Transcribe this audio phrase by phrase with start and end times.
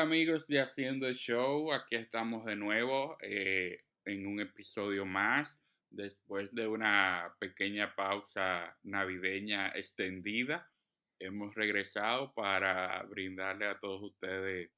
[0.00, 5.58] Amigos de Haciendo el Show, aquí estamos de nuevo eh, en un episodio más
[5.88, 10.70] después de una pequeña pausa navideña extendida.
[11.18, 14.70] Hemos regresado para brindarle a todos ustedes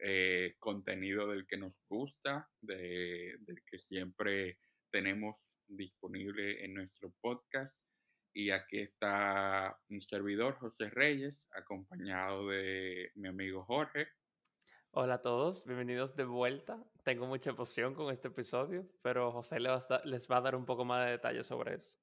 [0.00, 4.58] eh, contenido del que nos gusta, del que siempre
[4.90, 7.86] tenemos disponible en nuestro podcast.
[8.34, 14.08] Y aquí está un servidor, José Reyes, acompañado de mi amigo Jorge.
[14.92, 16.82] Hola a todos, bienvenidos de vuelta.
[17.04, 20.56] Tengo mucha emoción con este episodio, pero José les va, a, les va a dar
[20.56, 21.98] un poco más de detalles sobre eso.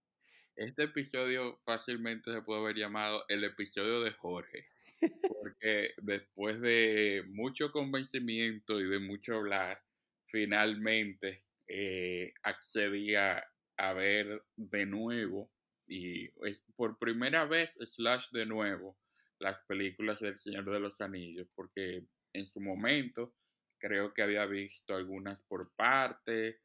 [0.55, 4.67] Este episodio fácilmente se puede haber llamado el episodio de Jorge,
[5.41, 9.81] porque después de mucho convencimiento y de mucho hablar,
[10.27, 13.43] finalmente eh, accedí a,
[13.77, 15.51] a ver de nuevo
[15.87, 16.29] y
[16.75, 18.97] por primera vez slash de nuevo
[19.39, 22.05] las películas del Señor de los Anillos, porque
[22.35, 23.33] en su momento
[23.77, 26.59] creo que había visto algunas por parte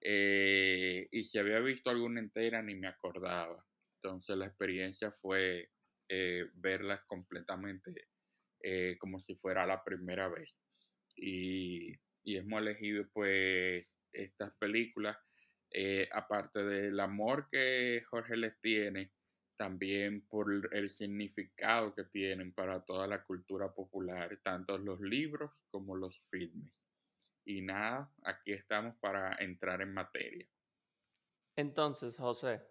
[0.00, 3.64] eh, y si había visto alguna entera ni me acordaba.
[3.96, 5.70] Entonces la experiencia fue
[6.08, 8.08] eh, verlas completamente
[8.60, 10.60] eh, como si fuera la primera vez.
[11.16, 15.16] Y, y hemos elegido pues estas películas
[16.12, 19.10] aparte del amor que Jorge les tiene,
[19.56, 25.96] también por el significado que tienen para toda la cultura popular, tanto los libros como
[25.96, 26.84] los filmes.
[27.44, 30.46] Y nada, aquí estamos para entrar en materia.
[31.56, 32.62] Entonces, José,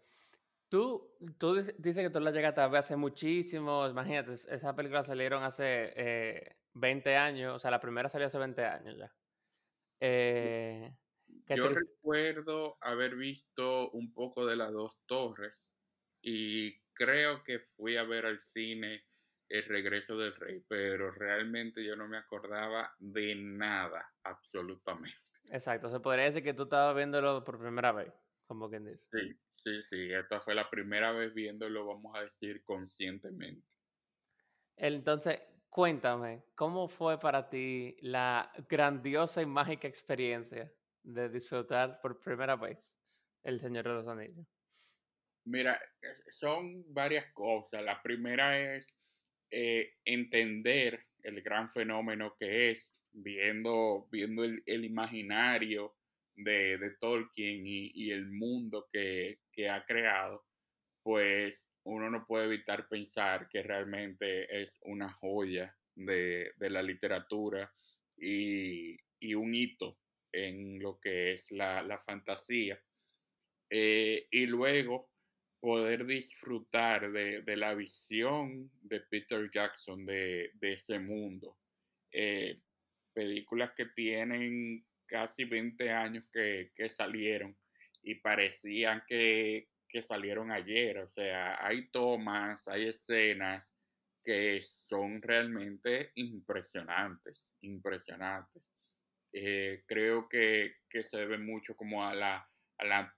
[0.68, 5.44] tú, tú dices que tú la llegaste a ver hace muchísimo, imagínate, esa película salieron
[5.44, 9.14] hace 20 eh, años, o sea, la primera salió hace 20 años ya.
[10.00, 10.94] Eh,
[11.48, 15.66] yo recuerdo haber visto un poco de las dos torres
[16.24, 19.06] y creo que fui a ver al cine
[19.50, 25.18] El regreso del rey, pero realmente yo no me acordaba de nada, absolutamente.
[25.52, 28.14] Exacto, se podría decir que tú estabas viéndolo por primera vez,
[28.46, 29.10] como quien dice.
[29.12, 33.66] Sí, sí, sí, esta fue la primera vez viéndolo, vamos a decir, conscientemente.
[34.76, 40.72] Entonces, cuéntame, ¿cómo fue para ti la grandiosa y mágica experiencia
[41.04, 43.00] de disfrutar por primera vez
[43.44, 44.48] El Señor de los Anillos?
[45.46, 45.80] Mira,
[46.30, 47.84] son varias cosas.
[47.84, 48.98] La primera es
[49.52, 55.96] eh, entender el gran fenómeno que es viendo, viendo el, imaginario
[56.36, 60.46] de, de Tolkien y, y el mundo que, que, ha creado,
[61.04, 67.72] pues uno no puede evitar pensar que realmente es una joya de, de la literatura
[68.18, 70.00] y, y, un hito
[70.32, 72.82] en lo que es la, fantasía.
[73.70, 75.13] Eh, y luego
[75.64, 81.58] poder disfrutar de, la visión de Peter Jackson de, ese mundo.
[82.12, 82.60] Eh,
[83.14, 87.56] películas que tienen casi 20 años que, salieron
[88.02, 90.98] y parecían que, que, salieron ayer.
[90.98, 93.74] O sea, hay tomas, hay escenas
[94.22, 98.64] que son realmente impresionantes, impresionantes.
[99.32, 102.50] Eh, creo que, se debe mucho como a la,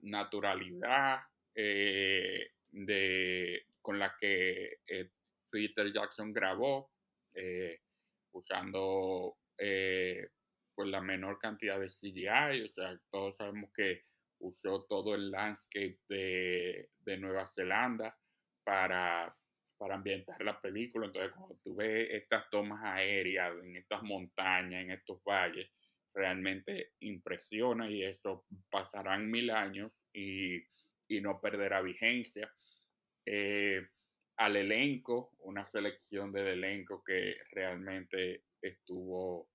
[0.01, 1.21] naturalidad
[1.55, 5.09] eh, de, con la que eh,
[5.49, 6.91] Peter Jackson grabó,
[8.31, 14.03] usando pues la menor cantidad de CGI, o sea, todos sabemos que
[14.39, 18.15] usó todo el landscape de, Nueva Zelanda
[18.63, 19.33] para,
[19.77, 21.07] para ambientar la película.
[21.07, 25.69] Entonces, cuando tú ves estas tomas aéreas en estas montañas, en estos valles,
[26.13, 30.63] realmente impresiona y eso pasarán mil años y,
[31.21, 32.51] no perderá vigencia.
[33.25, 33.81] Eh,
[34.37, 39.49] al elenco, una selección del elenco que realmente estuvo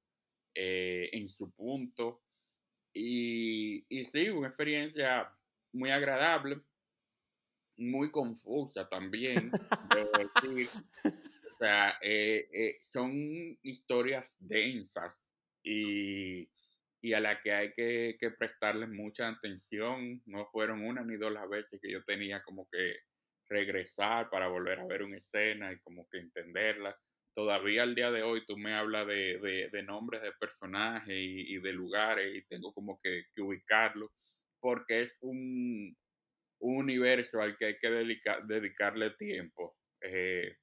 [0.55, 2.23] eh, en su punto.
[2.93, 5.31] Y, y sí, una experiencia
[5.73, 6.61] muy agradable,
[7.77, 9.53] muy confusa también.
[11.05, 13.13] o sea, eh, son
[13.63, 15.23] historias densas
[15.63, 16.49] y,
[17.14, 20.23] a la que hay que, que prestarles mucha atención.
[20.26, 22.97] No fueron una ni dos las veces que yo tenía como que
[23.50, 26.97] regresar para volver a ver una escena y como que entenderla.
[27.35, 32.35] Todavía al día de hoy tú me hablas de, nombres de personajes y, de lugares
[32.35, 34.12] y tengo como que, ubicarlo
[34.61, 35.97] porque es un,
[36.61, 37.88] universo al que hay que
[38.47, 39.75] dedicarle tiempo.
[40.02, 40.56] Eh,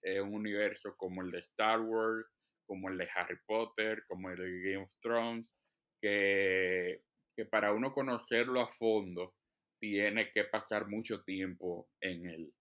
[0.00, 2.26] es un universo como el de Star Wars,
[2.66, 5.54] como el de Harry Potter, como el de Game of Thrones,
[6.02, 7.04] que,
[7.34, 9.34] que para uno conocerlo a fondo
[9.80, 12.52] tiene que pasar mucho tiempo en él.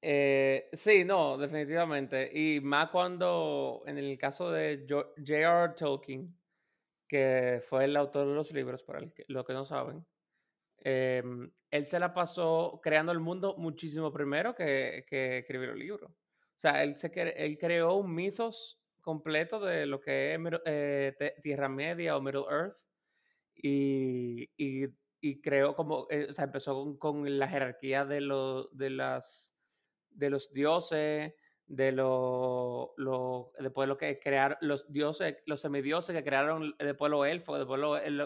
[0.00, 2.30] Eh, sí, no, definitivamente.
[2.32, 5.74] Y más cuando, en el caso de J.R.
[5.76, 6.34] Tolkien,
[7.06, 10.06] que fue el autor de los libros, para los que no saben,
[10.78, 16.06] em, él se la pasó creando el mundo muchísimo primero que, que escribió el libro.
[16.08, 21.70] O sea, él, se, él creó un mitos completo de lo que es eh, Tierra
[21.70, 22.76] Media o Middle Earth.
[23.54, 29.56] Y, y, creó como, eh, o sea, empezó con, la jerarquía de, lo, de las
[30.10, 31.32] de los dioses,
[31.66, 37.26] de lo, lo, después lo que crearon los dioses, los semidioses que crearon después los
[37.26, 37.80] elfos, después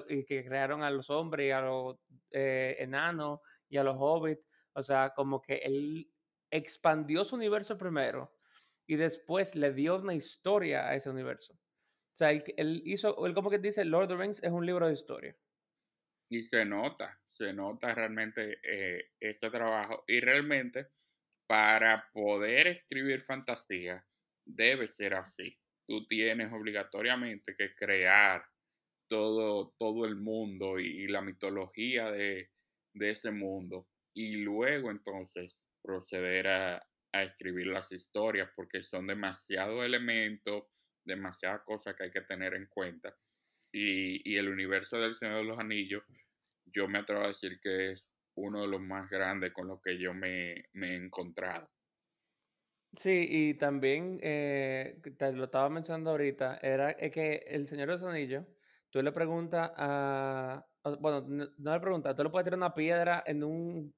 [0.09, 1.97] y que crearon a los hombres y a los
[2.33, 3.39] eh, enanos
[3.69, 4.45] y a los hobbits.
[4.73, 6.11] O sea, como que él
[6.51, 8.33] expandió su universo primero
[8.87, 11.55] y después le dio una historia a ese universo.
[11.55, 14.87] O sea, él, hizo, él como que dice, Lord of the Rings es un libro
[14.87, 15.37] de historia.
[16.31, 20.05] Y se nota, se nota realmente eh, este trabajo.
[20.07, 20.89] Y realmente
[21.47, 24.05] para poder escribir fantasía,
[24.47, 25.59] debe ser así.
[25.87, 28.43] Tú tienes obligatoriamente que crear
[29.09, 32.49] todo, todo el mundo y, la mitología de,
[32.95, 36.89] ese mundo y luego entonces proceder a,
[37.21, 40.65] escribir las historias porque son demasiados elementos,
[41.05, 43.15] demasiadas cosas que hay que tener en cuenta.
[43.73, 46.03] Y, y, el universo del Señor de los Anillos,
[46.67, 49.99] yo me atrevo a decir que es uno de los más grandes con los que
[49.99, 51.69] yo me, he encontrado.
[52.95, 58.05] Sí, y también, eh, te lo estaba mencionando ahorita, era que el Señor de los
[58.05, 58.45] Anillos,
[58.91, 60.67] tú le preguntas a,
[61.01, 63.95] bueno, no, le preguntas, tú le puedes tirar una piedra en un,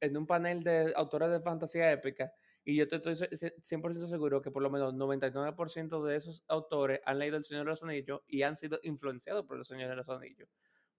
[0.00, 2.32] en un panel de autores de fantasía épica,
[2.68, 3.14] y yo te estoy
[3.62, 7.70] 100% seguro que por lo menos 99% de esos autores han leído El Señor de
[7.70, 10.48] los Anillos y han sido influenciados por El Señor de los Anillos,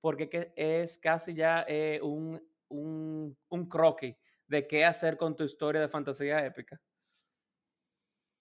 [0.02, 4.16] porque es casi ya eh, un un, un croquis
[4.48, 6.80] de qué hacer con tu historia de fantasía épica.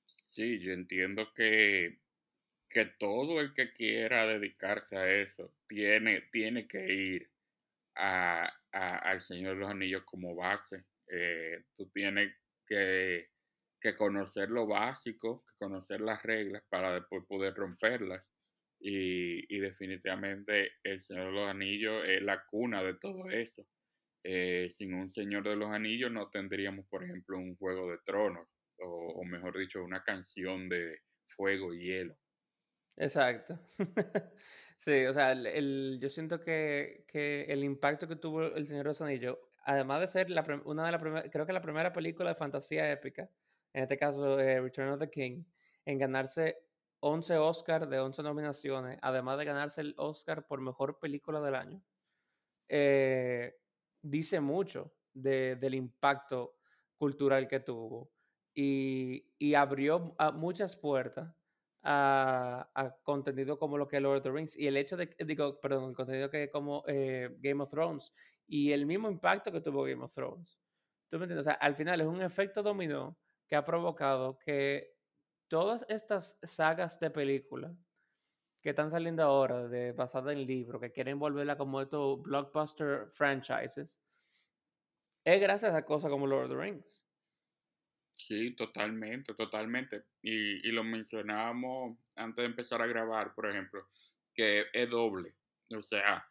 [0.06, 2.00] Sí, yo entiendo que,
[2.68, 7.32] que todo el que quiera dedicarse a eso tiene, tiene que ir
[7.96, 10.84] a, al Señor de los Anillos como base.
[11.08, 12.34] Eh, tú tienes
[12.68, 13.28] que,
[13.80, 18.24] que, conocer lo básico, que conocer las reglas para después poder romperlas.
[18.80, 23.66] Y, y definitivamente el Señor de los Anillos es la cuna de todo eso.
[24.24, 28.48] Eh, sin un Señor de los Anillos no tendríamos, por ejemplo, un Juego de Tronos,
[28.78, 32.16] o, mejor dicho, una canción de fuego y hielo.
[32.96, 33.58] Exacto.
[34.76, 37.06] sí, o sea, el, yo siento que,
[37.48, 39.38] el impacto que tuvo El Señor de los Anillos,
[39.68, 42.90] además de ser la, una de las primeras, creo que la primera película de fantasía
[42.90, 43.28] épica,
[43.74, 45.44] en este caso eh, Return of the King,
[45.84, 46.56] en ganarse
[47.00, 51.82] 11 Oscars de 11 nominaciones, además de ganarse el Oscar por mejor película del año.
[52.66, 53.56] Eh,
[54.00, 56.56] dice mucho del impacto
[56.96, 58.10] cultural que tuvo
[58.54, 61.30] y, abrió muchas puertas
[61.82, 65.60] a, contenido como lo que es Lord of the Rings y el hecho de, digo,
[65.60, 68.12] perdón, el contenido que como eh, Game of Thrones
[68.48, 70.58] y el mismo impacto que tuvo Game of Thrones.
[71.10, 71.46] ¿Tú me entiendes?
[71.46, 73.16] O sea, al final es un efecto dominó
[73.46, 74.96] que ha provocado que
[75.48, 77.72] todas estas sagas de películas
[78.62, 84.00] que están saliendo ahora, de, basada en libro, que quieren volverla como estos blockbuster franchises,
[85.24, 87.08] es gracias a cosas como Lord of the Rings.
[88.14, 90.04] Sí, totalmente, totalmente.
[90.22, 93.86] Y, lo mencionábamos antes de empezar a grabar, por ejemplo,
[94.34, 95.36] que es doble.
[95.76, 96.27] O sea,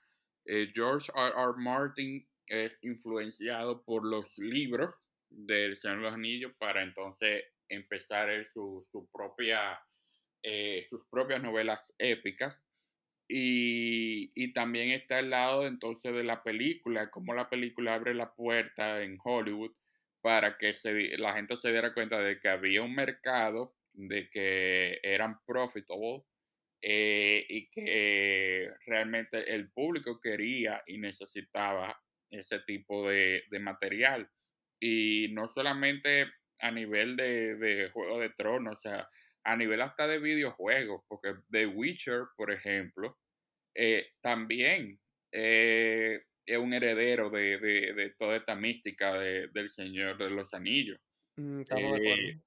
[0.48, 1.34] eh, George R.
[1.36, 1.54] R.
[1.58, 8.82] Martin es influenciado por los libros del Señor de los Anillos para entonces empezar su,
[8.89, 9.10] su
[10.44, 12.66] eh, sus propias novelas épicas.
[13.30, 19.04] Y, también está el lado entonces de la película, como la película abre la puerta
[19.04, 19.72] en Hollywood
[20.22, 25.00] para que se, la gente se diera cuenta de que había un mercado, de que
[25.04, 26.24] eran profitable
[26.81, 34.29] eh, y que realmente el público quería y necesitaba ese tipo de, material.
[34.79, 36.27] Y no solamente
[36.60, 39.10] a nivel de, de Juego de Tronos, o sea,
[39.48, 43.17] a nivel hasta de videojuegos, porque The Witcher, por ejemplo,
[43.74, 45.00] eh, también
[45.31, 51.00] eh, es un heredero de, toda esta mística del Señor de los Anillos.
[51.38, 52.41] Mm, eh,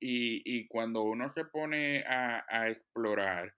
[0.00, 3.54] y, cuando uno se pone a, explorar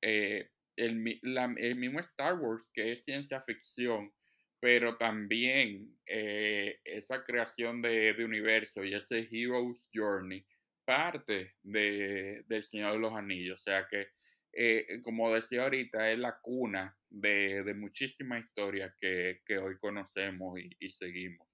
[0.00, 4.12] el, el, mismo Star Wars, que es ciencia ficción,
[4.60, 10.46] pero también esa creación de, de universo y ese Hero's Journey,
[10.84, 13.60] parte de, del Señor de los Anillos.
[13.60, 14.08] O sea que,
[14.52, 20.90] eh, como decía ahorita, es la cuna de, de muchísimas historias que, hoy conocemos y,
[20.90, 21.46] seguimos.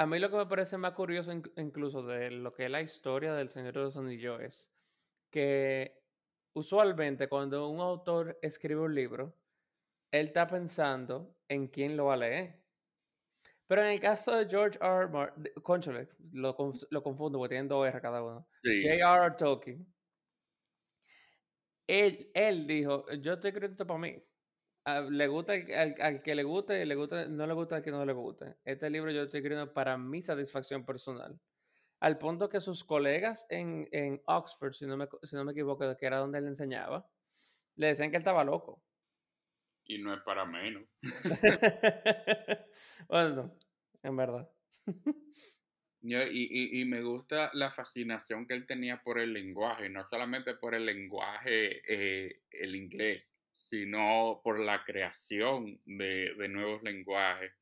[0.00, 3.34] A mí lo que me parece más curioso incluso de lo que es la historia
[3.34, 4.72] del Señor de los Anillos es
[5.30, 6.02] que
[6.54, 9.36] usualmente cuando un autor escribe un libro,
[10.10, 12.62] él está pensando en quién lo va a leer.
[13.66, 15.08] Pero en el caso de George R.
[15.08, 16.56] Martin, conchole, lo,
[16.88, 18.48] lo, confundo porque tienen dos R cada uno.
[18.64, 19.36] J.R.R.
[19.36, 19.86] Tolkien.
[21.86, 24.16] Él, él dijo, yo estoy escribiendo para mí.
[25.10, 28.12] Le gusta al, que le guste, le gusta, no le gusta al que no le
[28.12, 28.56] guste.
[28.64, 31.38] Este libro yo estoy escribiendo para mi satisfacción personal.
[32.00, 35.96] Al punto que sus colegas en, en Oxford, si no, me, si no me equivoco,
[35.96, 37.06] que era donde él enseñaba,
[37.76, 38.82] le decían que él estaba loco.
[39.84, 40.84] Y no es para menos.
[43.08, 43.56] bueno,
[44.02, 44.50] en verdad.
[46.02, 50.74] y, y, me gusta la fascinación que él tenía por el lenguaje, no solamente por
[50.74, 57.52] el lenguaje, eh, el inglés, sino por la creación de, de nuevos lenguajes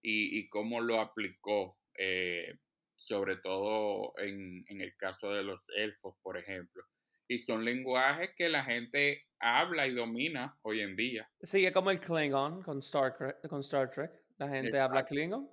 [0.00, 2.58] y, y, cómo lo aplicó, eh,
[2.96, 6.82] sobre todo en, en el caso de los elfos, por ejemplo
[7.28, 11.30] y son lenguajes que la gente habla y domina hoy en día.
[11.42, 14.10] Sí, es como el Klingon con Star, con Star Trek.
[14.38, 15.48] La gente habla Klingon.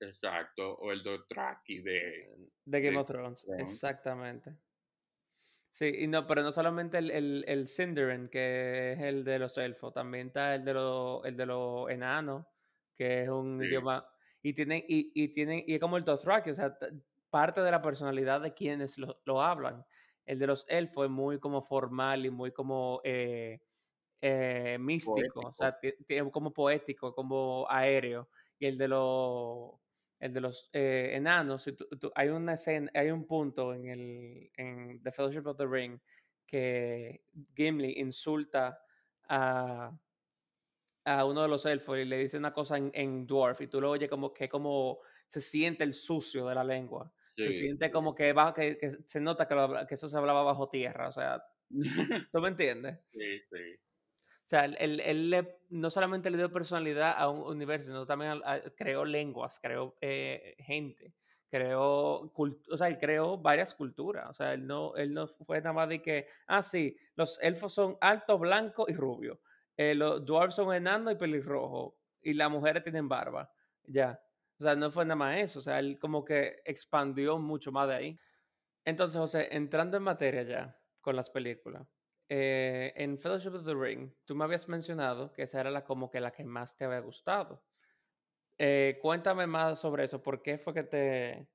[0.00, 3.46] Exacto, o el Dothraki de, de Game of Thrones.
[3.58, 4.54] Exactamente.
[5.74, 9.58] Sí, y no, pero no solamente el, el, el Sindarin, que es el de los
[9.58, 12.46] elfos, también está el de los el de los enanos,
[12.94, 14.08] que es un idioma.
[14.40, 16.78] Y tienen, y, y tienen, y es como el Dothraki, o sea,
[17.28, 19.84] parte de la personalidad de quienes lo, lo hablan.
[20.24, 23.60] El de los elfos es muy como formal y muy como eh,
[24.20, 25.76] eh, místico, o sea,
[26.30, 28.28] como poético, como aéreo.
[28.60, 29.72] Y el de los,
[30.24, 31.70] el de los eh, enanos,
[32.14, 36.00] hay una escena, hay un punto en, el, en The Fellowship of the Ring
[36.46, 38.82] que Gimli insulta
[39.28, 39.94] a,
[41.04, 43.82] a uno de los elfos y le dice una cosa en, en dwarf y tú
[43.82, 47.12] lo oyes como que como se siente el sucio de la lengua.
[47.36, 51.08] Se siente como que, que, que se nota que, que, eso se hablaba bajo tierra,
[51.08, 51.44] o sea,
[52.32, 52.98] ¿tú me entiendes?
[53.12, 53.78] Sí, sí.
[54.44, 58.42] O sea, él, él, no solamente le dio personalidad a un universo, sino también
[58.76, 61.14] creó lenguas, creó eh, gente,
[61.48, 64.28] creó, o sea, él creó varias culturas.
[64.28, 67.72] O sea, él no, él no fue nada más de que, ah, sí, los elfos
[67.72, 69.40] son alto, blanco y rubio.
[69.76, 71.96] Eh, los dwarves son enanos y pelirrojo.
[72.20, 73.50] Y las mujeres tienen barba.
[73.84, 74.20] Ya.
[74.58, 77.88] O sea, no fue nada más eso, o sea, él como que expandió mucho más
[77.88, 78.20] de ahí.
[78.84, 81.86] Entonces, José, entrando en materia ya con las películas,
[82.28, 86.10] eh, en Fellowship of the Ring, tú me habías mencionado que esa era la, como
[86.10, 87.64] que la que más te había gustado.
[88.58, 91.48] Eh, cuéntame más sobre eso, ¿por qué fue que te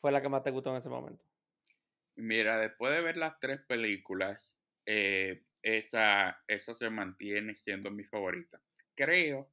[0.00, 1.24] fue la que más te gustó en ese momento?
[2.16, 4.54] Mira, después de ver las tres películas,
[4.86, 8.60] eh, esa, esa se mantiene siendo mi favorita.
[8.94, 9.50] Creo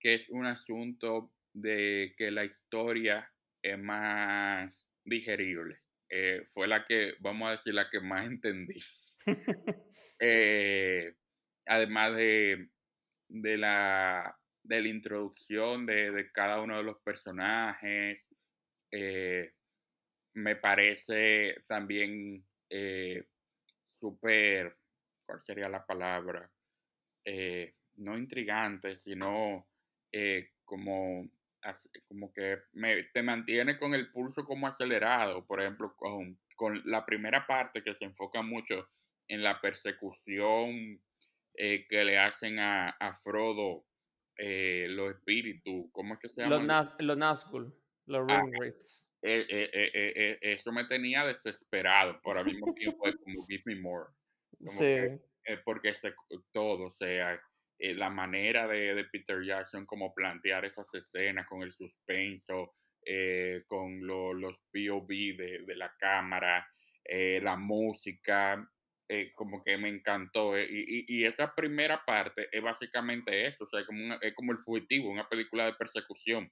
[0.00, 3.30] que es un asunto de que la historia
[3.62, 5.80] es más digerible.
[6.08, 8.80] Eh, fue la que, vamos a decir, la que más entendí.
[10.24, 11.16] Eh,
[11.66, 12.68] además de,
[13.28, 18.28] de, la, de la introducción de, cada uno de los personajes,
[18.92, 19.52] eh,
[20.34, 22.46] me parece también
[23.84, 24.76] súper,
[25.26, 26.48] ¿cuál sería la palabra?
[27.96, 29.68] no intrigante, sino
[30.64, 31.28] como
[32.08, 32.58] como que
[33.12, 37.94] te mantiene con el pulso como acelerado, por ejemplo, con, con la primera parte que
[37.94, 38.88] se enfoca mucho
[39.28, 41.00] en la persecución
[41.54, 43.84] eh, que le hacen a, a Frodo
[44.36, 46.56] eh, los espíritus, ¿cómo es que se llama?
[46.98, 47.74] Los, Nazgûl,
[48.06, 49.08] los Ringwraiths.
[49.22, 54.10] Eh, eso me tenía desesperado, por al mismo tiempo es como Give Me More.
[54.64, 54.96] sí.
[55.64, 56.14] porque se,
[56.52, 57.40] todo, o sea,
[57.82, 64.06] eh, la manera de, Peter Jackson como plantear esas escenas con el suspenso, eh, con
[64.06, 66.64] los POV de, la cámara,
[67.04, 68.64] eh, la música,
[69.34, 70.58] como que me encantó.
[70.58, 75.28] Y, esa primera parte es básicamente eso, o sea, como es como el fugitivo, una
[75.28, 76.50] película de persecución.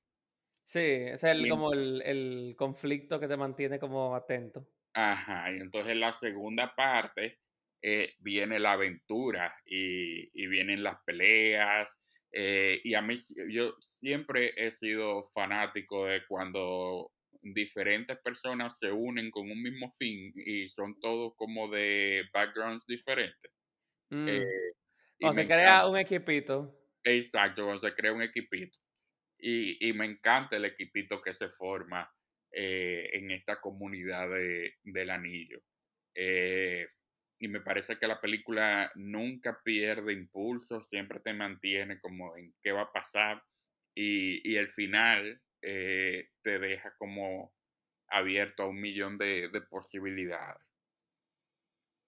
[0.64, 4.66] Sí, es el, como el, el conflicto que te mantiene como atento.
[4.94, 7.38] Ajá, y entonces la segunda parte
[7.82, 11.96] eh, viene la aventura y, vienen las peleas.
[12.32, 13.14] Eh, y a mí,
[13.50, 17.10] yo siempre he sido fanático de cuando
[17.42, 23.52] diferentes personas se unen con un mismo fin y son todos como de backgrounds diferentes.
[24.10, 24.28] Mm.
[24.28, 24.72] Eh,
[25.22, 26.76] o se crea un equipito.
[27.04, 28.78] Exacto, cuando se crea un equipito.
[29.38, 32.10] Y, y me encanta el equipito que se forma
[32.52, 35.62] en esta comunidad de, del anillo.
[36.14, 36.86] Eh,
[37.38, 42.72] y me parece que la película nunca pierde impulso, siempre te mantiene como en qué
[42.72, 43.42] va a pasar
[43.94, 47.54] y, y el final eh, te deja como
[48.08, 50.62] abierto a un millón de, posibilidades.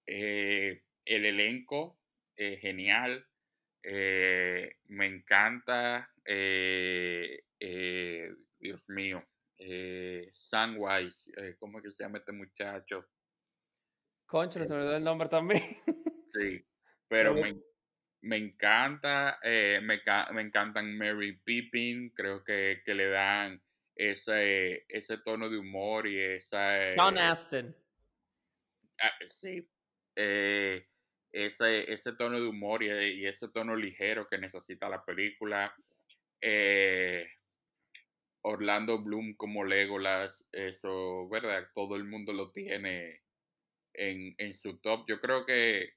[0.05, 1.99] Eh, el elenco
[2.35, 3.25] es genial,
[3.83, 6.11] eh, me encanta,
[8.59, 9.23] Dios mío,
[10.33, 13.05] Sunwise, ¿cómo es que se llama este muchacho?
[14.25, 15.61] Concho, se me dio el nombre también.
[16.33, 16.65] Sí,
[17.07, 17.55] pero me,
[18.23, 20.01] me encanta, eh, me,
[20.31, 23.61] me, encantan Mary Pippin, creo que, que, le dan
[23.95, 26.93] ese, ese tono de humor y esa...
[26.95, 27.75] John Aston.
[29.01, 29.67] Ah, sí,
[30.15, 30.87] eh,
[31.33, 35.75] ese, ese tono de humor y, ese tono ligero que necesita la película.
[36.39, 37.29] Eh,
[38.43, 41.67] Orlando Bloom como Legolas, eso, ¿verdad?
[41.75, 43.21] Todo el mundo lo tiene
[43.93, 45.05] en, en su top.
[45.09, 45.93] Yo creo que,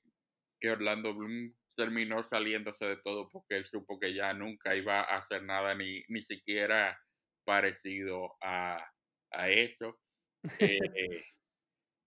[0.58, 5.18] que Orlando Bloom terminó saliéndose de todo porque él supo que ya nunca iba a
[5.18, 6.98] hacer nada ni, ni siquiera
[7.44, 8.84] parecido a,
[9.32, 9.98] a eso.
[10.58, 10.78] Eh,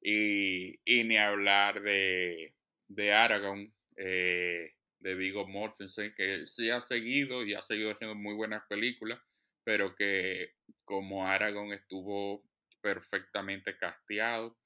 [0.02, 2.56] y, y, ni hablar de,
[2.88, 8.34] de Aragón, eh, de Vigo Mortensen, que sí ha seguido y ha seguido haciendo muy
[8.36, 9.20] buenas películas,
[9.64, 10.54] pero que
[10.86, 12.44] como Aragón estuvo
[12.82, 14.58] perfectamente casteado.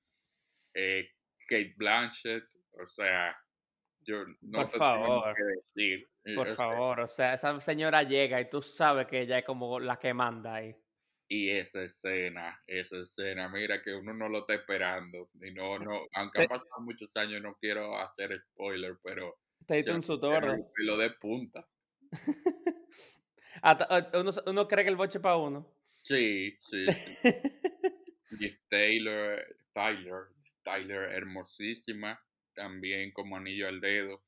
[0.74, 1.10] Eh,
[1.48, 2.46] Kate Blanchett,
[2.82, 3.36] o sea,
[4.06, 5.36] yo no por favor,
[5.76, 6.10] decir.
[6.26, 9.80] Eh, por favor, o sea, esa señora llega y tú sabes que ella es como
[9.80, 10.76] la que manda ahí.
[11.28, 15.30] Y esa escena, esa escena, mira que uno no lo está esperando.
[15.42, 19.40] Y no, no, aunque han pasado muchos años, no quiero hacer spoiler, pero.
[19.66, 20.60] Te diste un sutor.
[20.78, 21.68] Lo de punta.
[24.14, 25.74] uno, uno, cree que el boche para uno.
[26.04, 26.86] Sí, sí.
[28.40, 30.28] y Taylor, Tyler,
[30.64, 32.22] Tyler, hermosísima
[32.54, 34.24] también como anillo al dedo.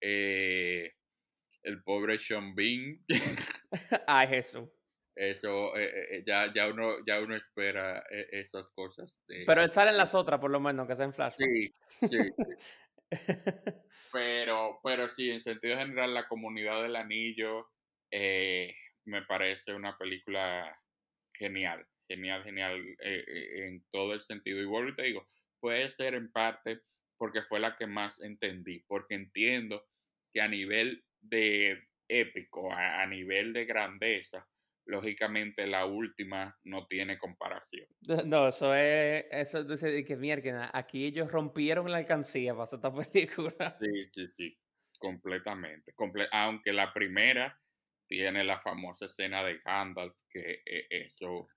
[0.00, 0.92] Eh,
[1.62, 3.04] el pobre Sean Bean.
[4.06, 4.68] Ay, Jesús.
[5.14, 9.18] Eso, eh, eh, ya, ya, uno, ya uno espera esas cosas.
[9.26, 11.34] Pero él sale en las otras, por lo menos, que sea en Flash.
[11.38, 11.74] Sí,
[12.08, 12.18] sí,
[14.12, 17.70] pero, pero sí, en sentido general, la comunidad del anillo
[18.12, 20.78] me parece una película
[21.32, 24.60] genial, genial, genial en todo el sentido.
[24.60, 25.26] Y vuelvo y te digo,
[25.60, 26.82] puede ser en parte
[27.18, 29.84] porque fue la que más entendí, porque entiendo
[30.32, 34.46] que a nivel de épico, a, nivel de grandeza,
[34.86, 37.86] lógicamente la última no tiene comparación.
[38.26, 43.76] No, eso es, eso dice que mierda, aquí ellos rompieron la alcancía para esta película.
[43.80, 44.58] Sí, sí, sí,
[44.98, 45.94] completamente.
[46.32, 47.58] aunque la primera
[48.08, 51.48] tiene la famosa escena de Gandalf, que eh, eso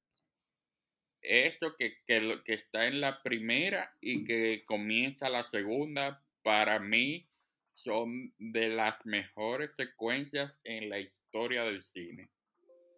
[1.21, 7.27] eso que, que, que está en la primera y que comienza la segunda, para mí
[7.73, 12.29] son de las mejores secuencias en la historia del cine,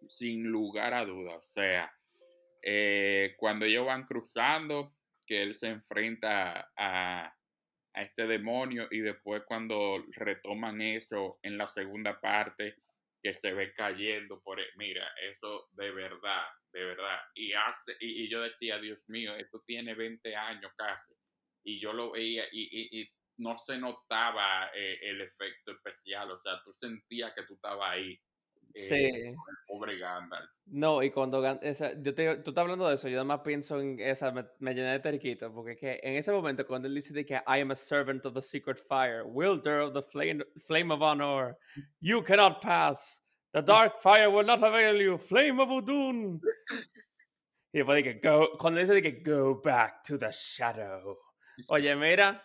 [0.08, 1.36] sin lugar a dudas.
[1.36, 1.92] O sea,
[2.62, 4.92] eh, cuando ellos van cruzando,
[5.24, 7.32] que él se enfrenta a,
[7.94, 12.76] a este demonio y después cuando retoman eso en la segunda parte,
[13.22, 17.20] que se ve cayendo por, e, mira, eso de verdad de verdad.
[17.34, 21.14] Y, hace, y, yo decía, Dios mío, esto tiene 20 años casi.
[21.64, 23.08] Y yo lo veía y,
[23.38, 28.20] no se notaba eh, el efecto especial, o sea, tú sentías que tú estabas ahí.
[28.74, 29.34] Eh, sí.
[29.66, 30.50] pobre Gandalf.
[30.66, 34.00] No, y cuando esa, yo te, tú estás hablando de eso, yo además pienso en
[34.00, 37.24] esa, me, me llené de terquito, porque que en ese momento cuando él dice de
[37.24, 41.02] que I am a servant of the secret fire, wielder of the flame, flame of
[41.02, 41.56] honor,
[42.00, 43.22] you cannot pass.
[43.52, 45.18] The dark fire will not avail you.
[45.18, 46.40] Flame of Udun.
[47.74, 51.18] Y después que go, cuando dice de que go back to the shadow.
[51.68, 52.42] Oye, mira.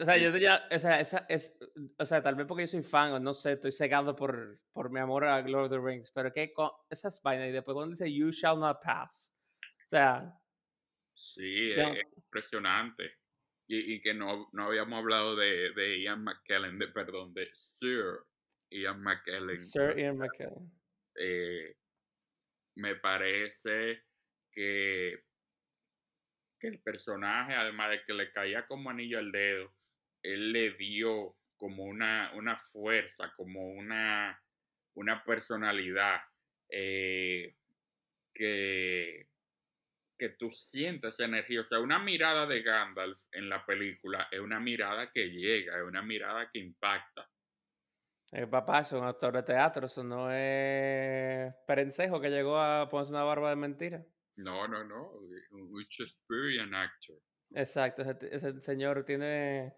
[0.00, 1.58] O sea, yo ya, o sea, esa es,
[1.98, 4.90] o sea, tal vez porque yo soy fan o no sé, estoy cegado por, por
[4.90, 7.92] mi amor a Lord of the Rings, pero que con esas vainas y después cuando
[7.92, 9.36] dice you shall not pass.
[9.62, 10.40] O sea.
[11.14, 13.18] Sí, es impresionante.
[13.66, 18.18] Y, y, que no, no habíamos hablado de, de Ian McKellen, de, perdón, de Sir
[18.70, 19.56] Ian McKellen.
[19.56, 20.70] Sir Ian McKellen.
[21.16, 21.76] Eh,
[22.76, 24.02] me parece
[24.52, 25.24] que,
[26.60, 29.72] que el personaje, además de que le caía como anillo al dedo,
[30.24, 34.42] él le dio como una, una fuerza, como una,
[34.94, 36.20] una personalidad
[36.68, 37.54] eh,
[38.34, 39.28] que,
[40.18, 41.60] que tú sientes esa energía.
[41.60, 45.84] O sea, una mirada de Gandalf en la película es una mirada que llega, es
[45.84, 47.30] una mirada que impacta.
[48.32, 53.12] El papá es un actor de teatro, eso no es Perencejo que llegó a ponerse
[53.12, 54.04] una barba de mentira.
[54.36, 55.12] No, no, no,
[55.52, 57.16] un Shakespearean actor.
[57.52, 59.74] Exacto, ese, señor tiene,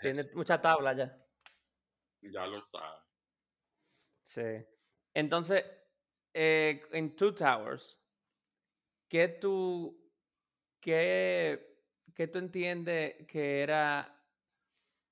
[0.00, 1.16] tiene mucha tabla ya.
[2.22, 2.98] Ya lo sabe.
[4.22, 4.42] Sí.
[5.14, 5.64] Entonces,
[6.34, 8.00] eh, en Two Towers,
[9.08, 9.98] ¿qué tú,
[10.80, 11.76] qué,
[12.14, 14.16] qué tú entiendes que era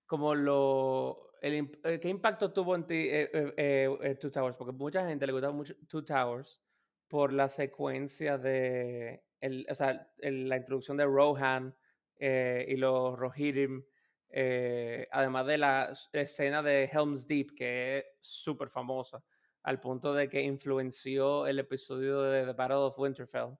[0.06, 4.56] como lo, el, eh, qué impacto tuvo en ti eh, Two Towers?
[4.56, 6.62] Porque mucha gente le gustaba mucho Two Towers
[7.08, 11.74] por la secuencia de, el, o sea, el- la introducción de Rohan
[12.20, 13.84] y los Rohirrim,
[14.30, 19.24] eh, además de la escena de Helm's Deep, que es súper famosa,
[19.62, 23.56] al punto de que influenció el episodio de The Battle of Winterfell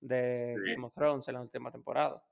[0.00, 0.62] de Sí.
[0.64, 2.24] Game of Thrones en la última temporada.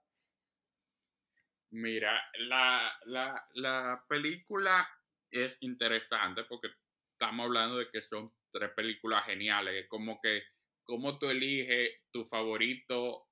[1.72, 4.88] Mira, la, la, la película
[5.30, 6.68] es interesante porque
[7.12, 9.84] estamos hablando de que son tres películas geniales.
[9.84, 10.42] Es como que,
[10.82, 13.28] como tú eliges tu favorito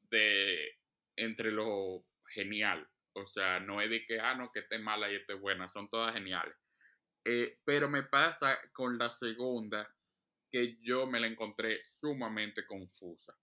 [0.00, 0.70] de
[1.16, 2.88] entre lo genial.
[3.14, 5.68] O sea, no es de que, ah, no, que esté mala y esté buena.
[5.68, 6.54] Son todas geniales.
[7.24, 9.88] Eh, pero me pasa con la segunda
[10.50, 13.36] que yo me la encontré sumamente confusa.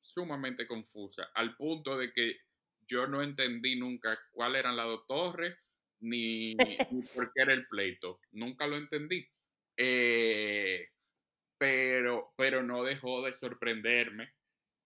[0.00, 1.30] Sumamente confusa.
[1.34, 2.38] Al punto de que
[2.86, 5.56] yo no entendí nunca cuál eran las dos torres
[6.00, 6.76] ni, ni
[7.14, 8.20] por qué era el pleito.
[8.32, 9.26] Nunca lo entendí.
[9.76, 10.88] Eh,
[11.58, 14.32] pero, pero no dejó de sorprenderme.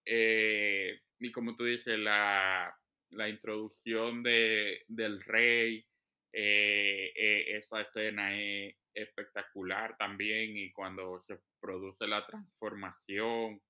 [0.05, 2.73] Eh, y como tú dices, la,
[3.11, 5.85] la introducción de, del rey,
[6.31, 13.61] eh, eh, esa escena es espectacular también y cuando se produce la transformación,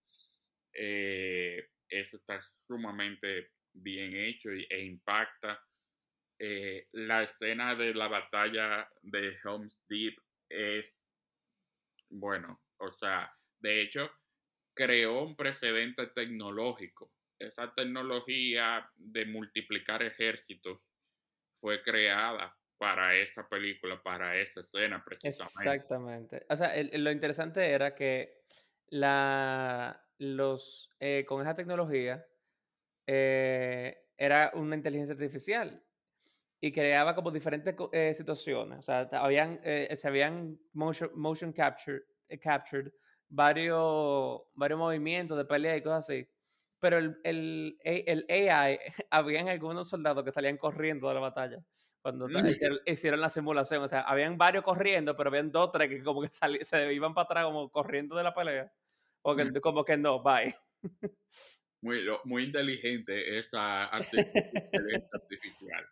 [0.74, 5.62] eh, eso está sumamente bien hecho e impacta.
[6.94, 10.16] La escena de la batalla de Helm's Deep
[10.50, 11.06] es,
[12.10, 14.10] bueno, o sea, de hecho,
[14.74, 17.12] creó un precedente tecnológico.
[17.40, 20.82] Esa tecnología de multiplicar ejércitos
[21.60, 25.60] fue creada para esa película, para esa escena precisamente.
[25.60, 26.46] Exactamente.
[26.50, 28.42] O sea, lo interesante era que
[28.88, 32.26] la, los, eh, con esa tecnología
[33.06, 35.84] eh, era una inteligencia artificial
[36.62, 38.80] y creaba como diferentes eh, situaciones.
[38.80, 42.04] O sea, habían, se habían motion, motion capture,
[42.42, 42.92] captured
[43.30, 46.28] varios, varios movimientos de pelea y cosas así.
[46.80, 48.80] Pero el, el, A- el AI,
[49.12, 51.58] habían algunos soldados que salían corriendo de la batalla
[52.02, 53.84] cuando ta- hicieron, hicieron la simulación.
[53.84, 57.14] O sea, habían varios corriendo, pero habían dos, tres que como que sali- se iban
[57.14, 58.72] para atrás como corriendo de la pelea.
[59.22, 60.56] O que, como que no, bye.
[61.82, 64.32] Muy, lo- muy inteligente esa arti-
[64.74, 65.86] inteligencia artificial.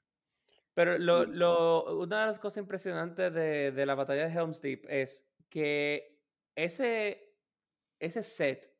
[0.74, 4.86] Pero lo, lo, una de las cosas impresionantes de, de la batalla de Helm's Deep
[4.88, 6.22] es que
[6.56, 7.36] ese,
[8.00, 8.77] ese set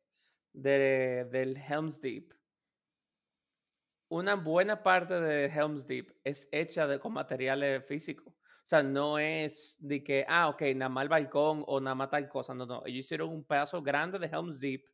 [0.62, 2.34] de, del Helm's Deep,
[4.08, 8.32] una buena parte de Helm's Deep es hecha de, con materiales físicos.
[8.34, 12.10] O sea, no es de que, ah, ok, nada más el balcón o nada más
[12.10, 12.54] tal cosa.
[12.54, 12.82] No, no.
[12.86, 14.84] Ellos hicieron un pedazo grande de Helm's Deep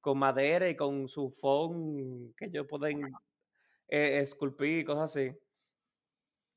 [0.00, 3.02] con madera y con su foam que ellos pueden
[3.88, 5.32] eh, esculpir y cosas así.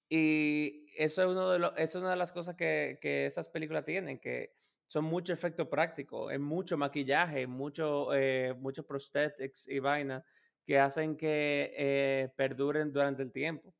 [0.09, 3.85] Y eso es, uno de los, es una de las cosas que, que esas películas
[3.85, 4.55] tienen, que
[4.87, 10.25] son mucho efecto práctico, es mucho maquillaje, mucho, eh, muchos prosthetics y vaina
[10.65, 13.75] que hacen que eh, perduren durante el tiempo.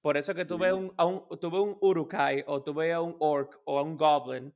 [0.00, 0.74] Por eso que tú ves Sí.
[0.74, 3.82] un, a un, tú ves un Urukai o tú ves a un Orc o a
[3.82, 4.54] un Goblin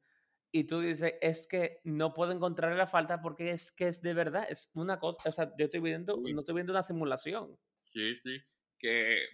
[0.53, 4.15] y tú dices, es que no puedo encontrarle la falta porque es que es de
[4.15, 7.59] verdad, es una cosa, o sea, yo estoy viendo, no estoy viendo una simulación.
[7.85, 8.39] Sí, sí,
[8.79, 9.27] que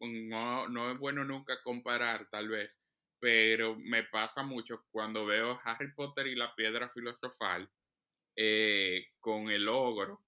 [0.00, 2.81] no, no es bueno nunca comparar, tal vez,
[3.22, 7.70] pero me pasa mucho cuando veo Harry Potter y la piedra filosofal
[8.34, 10.26] eh, con el ogro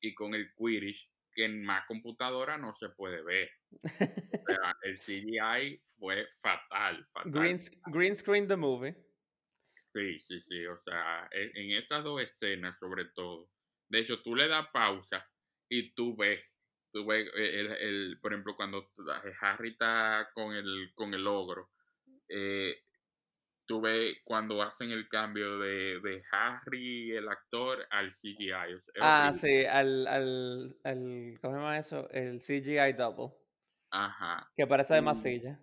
[0.00, 3.50] y con el Quidditch, que en más computadora no se puede ver.
[3.72, 3.78] O
[4.46, 7.32] sea, el CGI fue fatal, fatal.
[7.32, 8.94] Green, green Screen the Movie.
[9.92, 13.50] Sí, sí, sí, o sea, e- en esas dos escenas sobre todo.
[13.88, 15.28] De hecho, tú le das pausa
[15.68, 16.44] y tú ves,
[16.92, 18.88] tú ves, eh, el, el- por ejemplo, cuando
[19.40, 21.72] Harry está con el, con el ogro,
[22.30, 22.76] eh,
[23.66, 28.74] tú ves cuando hacen el cambio de, de Harry, el actor, al CGI.
[28.74, 32.08] o sea, es Ah, sí, al, al, al, ¿cómo se llama eso?
[32.10, 33.34] El CGI double,
[33.90, 34.50] Ajá.
[34.56, 35.58] que parece de masilla.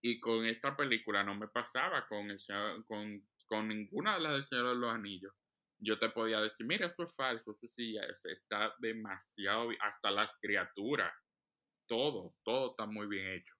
[0.00, 2.38] y con esta película no me pasaba con, el,
[2.86, 5.32] con, con ninguna de las del Señor de los Anillos.
[5.78, 10.32] Yo te podía decir, mira, eso es falso, eso sí, es- está demasiado, hasta las
[10.40, 11.12] criaturas,
[11.88, 13.54] todo, todo está muy bien hecho.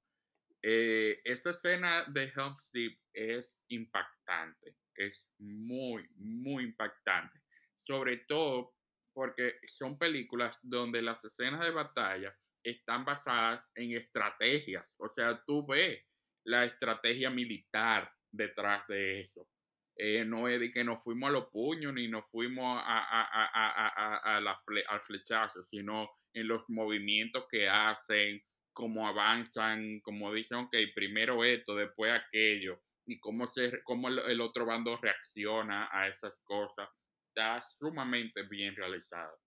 [0.62, 7.40] Eh, esa escena de Helm's Deep es impactante, es muy, muy impactante.
[7.80, 8.74] Sobre todo
[9.12, 14.94] porque son películas donde las escenas de batalla están basadas en estrategias.
[14.98, 16.00] O sea, tú ves
[16.44, 19.48] la estrategia militar detrás de eso.
[19.96, 23.48] eh, no es de que nos fuimos a los puños ni nos fuimos a, a,
[23.52, 28.40] a, a la al flechazo, sino en los movimientos que hacen,
[28.72, 34.66] cómo avanzan, como dicen, ok, primero esto, después aquello, y cómo, se, cómo el otro
[34.66, 36.88] bando reacciona a esas cosas.
[37.28, 39.38] Está sumamente bien realizado.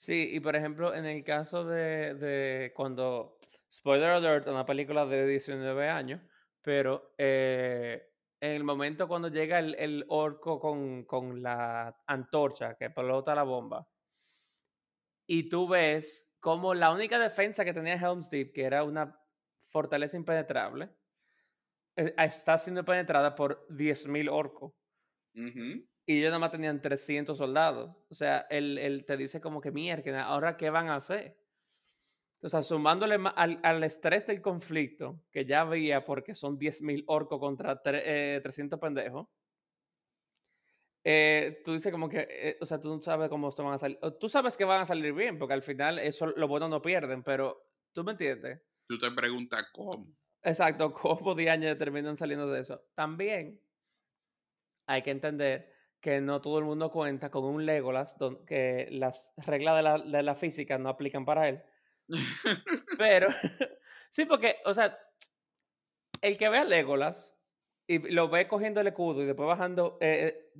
[0.00, 3.36] Sí, y por ejemplo, en el caso de, de cuando,
[3.70, 6.22] spoiler alert, una película de 19 años,
[6.62, 12.88] pero eh, en el momento cuando llega el, el orco con, con, la antorcha que
[12.88, 13.86] pelota la bomba,
[15.26, 19.18] y tú ves como la única defensa que tenía Helm's Deep, que era una
[19.68, 20.90] fortaleza impenetrable,
[21.96, 24.72] eh, está siendo penetrada por 10.000 orcos.
[26.06, 27.94] Y ellos nada más tenían 300 soldados.
[28.10, 31.38] O sea, él, él te dice como que mierda, ahora qué van a hacer.
[32.42, 37.82] Entonces, sumándole al, al, estrés del conflicto que ya había porque son 10.000 orcos contra
[37.82, 39.28] 300 eh, pendejos,
[41.02, 43.78] eh, tú dices como que, eh, o sea, tú no sabes cómo se van a
[43.78, 43.98] salir.
[44.18, 47.22] Tú sabes que van a salir bien, porque al final eso lo bueno no pierden,
[47.22, 48.60] pero tú me entiendes.
[48.86, 50.14] Tú te preguntas cómo.
[50.42, 52.82] Exacto, cómo años terminan saliendo de eso.
[52.94, 53.60] También
[54.86, 59.76] hay que entender que no todo el mundo cuenta con un Legolas, que las reglas
[59.76, 61.62] de la, de la física no aplican para él.
[62.98, 63.28] Pero,
[64.10, 64.98] sí, porque, o sea,
[66.22, 67.38] el que ve a Legolas
[67.86, 70.50] y lo ve cogiendo el escudo y después bajando, eh,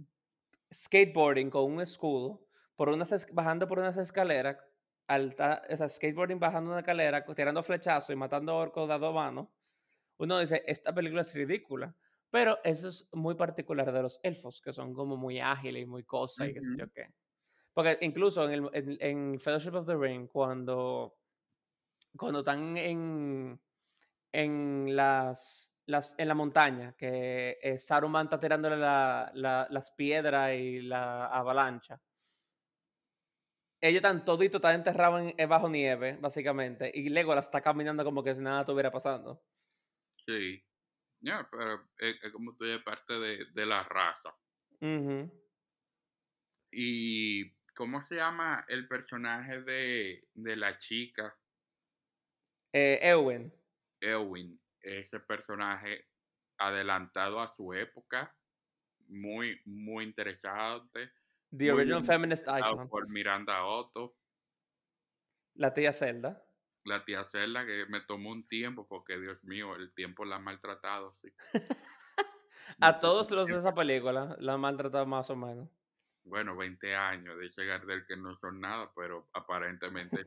[0.72, 4.56] skateboarding con un escudo, por unas, bajando por unas escaleras,
[5.06, 9.48] alta, o sea, skateboarding bajando una escalera, tirando flechazos y matando orcos de dos manos,
[10.18, 11.94] uno dice, esta película es ridícula.
[12.30, 16.04] Pero eso es muy particular de los elfos, que son como muy ágiles y muy
[16.04, 17.12] cosas y qué sé yo qué.
[17.72, 21.16] Porque incluso en, el, en, Fellowship of the Ring, cuando,
[22.16, 23.60] cuando están en,
[24.32, 30.80] en, las, las, en la montaña, que eh, Saruman está tirándole la, las piedras y
[30.82, 32.00] la avalancha,
[33.82, 38.34] ellos están toditos, están enterrados en, bajo nieve, básicamente, y Legolas está caminando como que
[38.34, 39.42] si nada estuviera pasando.
[40.26, 40.62] Sí.
[41.22, 44.34] Ya, pero es, como tú eres parte de, de la raza.
[46.72, 51.36] Y ¿cómo se llama el personaje de, de la chica?
[52.72, 53.52] Eh, Eowyn.
[54.00, 56.06] Eowyn, ese personaje
[56.58, 58.34] adelantado a su época,
[59.08, 61.12] muy, muy interesante.
[61.56, 62.88] The original feminist icon.
[62.88, 64.16] Por Miranda Otto.
[65.54, 66.42] La tía Zelda
[66.84, 70.40] la tía Zelda que me tomó un tiempo porque Dios mío, el tiempo la ha
[70.40, 71.32] maltratado, sí.
[72.80, 75.68] a todos los de esa película la han maltratado más o menos.
[76.24, 80.26] Bueno, 20 años, dice Gardel que no son nada, pero aparentemente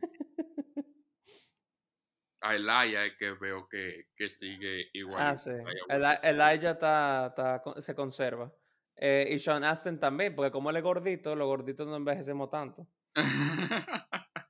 [2.43, 5.21] a Elaya es que veo que, que sigue igual.
[5.21, 5.51] Ah, sí.
[5.89, 8.53] Elijah está, está, se conserva.
[8.97, 12.87] Eh, y Sean Astin también, porque como él es gordito, los gorditos no envejecemos tanto.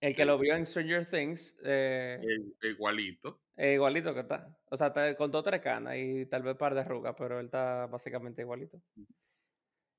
[0.00, 1.56] El que lo vio en Stranger Things.
[1.64, 2.20] Eh,
[2.62, 3.40] igualito.
[3.56, 4.54] igualito que está.
[4.70, 7.46] O sea, te contó tres canas y tal vez un par de arrugas, pero él
[7.46, 8.82] está básicamente igualito.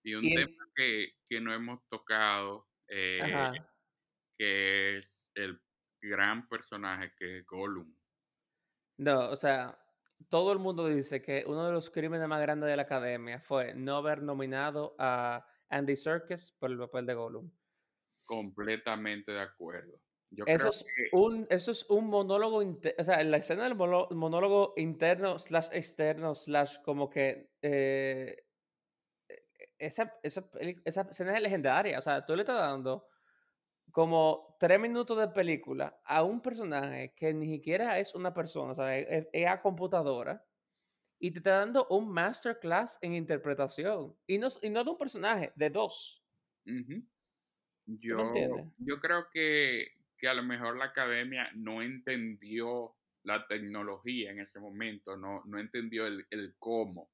[0.04, 3.19] Y un tema que, que, no hemos tocado, eh,
[4.38, 5.60] que es el
[6.01, 7.93] gran personaje que es Gollum.
[8.97, 9.77] No, o sea,
[10.29, 13.73] todo el mundo dice que uno de los crímenes más grandes de la academia fue
[13.73, 17.51] no haber nominado a Andy Serkis por el papel de Gollum.
[18.23, 19.99] Completamente de acuerdo.
[20.47, 25.38] eso, es un, eso es un monólogo, o sea, en la escena del monólogo interno
[25.38, 28.45] slash externo slash como que eh,
[29.77, 30.49] esa, esa,
[30.86, 33.08] esa, escena es legendaria, o sea, tú le estás dando
[33.95, 38.75] como tres minutos de película a un personaje que ni siquiera es una persona, o
[38.75, 40.45] sea, es, a computadora
[41.17, 45.53] y te está dando un masterclass en interpretación y no, y no de un personaje,
[45.55, 46.21] de dos.
[47.86, 48.34] Yo,
[48.79, 54.60] yo creo que, que, a lo mejor la academia no entendió la tecnología en ese
[54.60, 57.13] momento, no, no entendió el, el cómo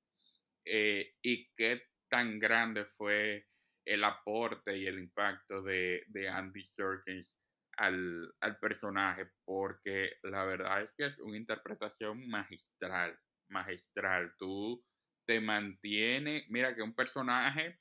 [0.65, 3.50] eh, y qué tan grande fue
[3.85, 7.37] el aporte y el impacto de, de Andy Serkis
[7.77, 13.17] al, al, personaje, porque la verdad es que es una interpretación magistral,
[13.49, 14.33] magistral.
[14.37, 14.83] Tú
[15.25, 17.79] te mantienes, mira que un personaje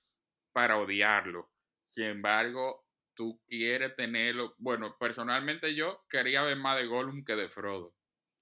[0.52, 1.50] para odiarlo,
[1.86, 4.54] sin embargo, tú quieres tenerlo.
[4.58, 7.94] Bueno, personalmente yo quería ver más de Gollum que de Frodo.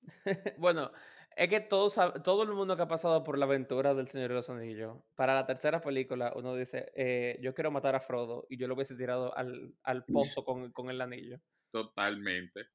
[0.58, 0.92] bueno,
[1.38, 4.34] es que todos, todo el mundo que ha pasado por la aventura del Señor de
[4.34, 8.58] los Anillos, para la tercera película, uno dice: eh, Yo quiero matar a Frodo y
[8.58, 11.38] yo lo hubiese tirado al, al pozo con, con, el anillo.
[11.70, 12.66] Totalmente.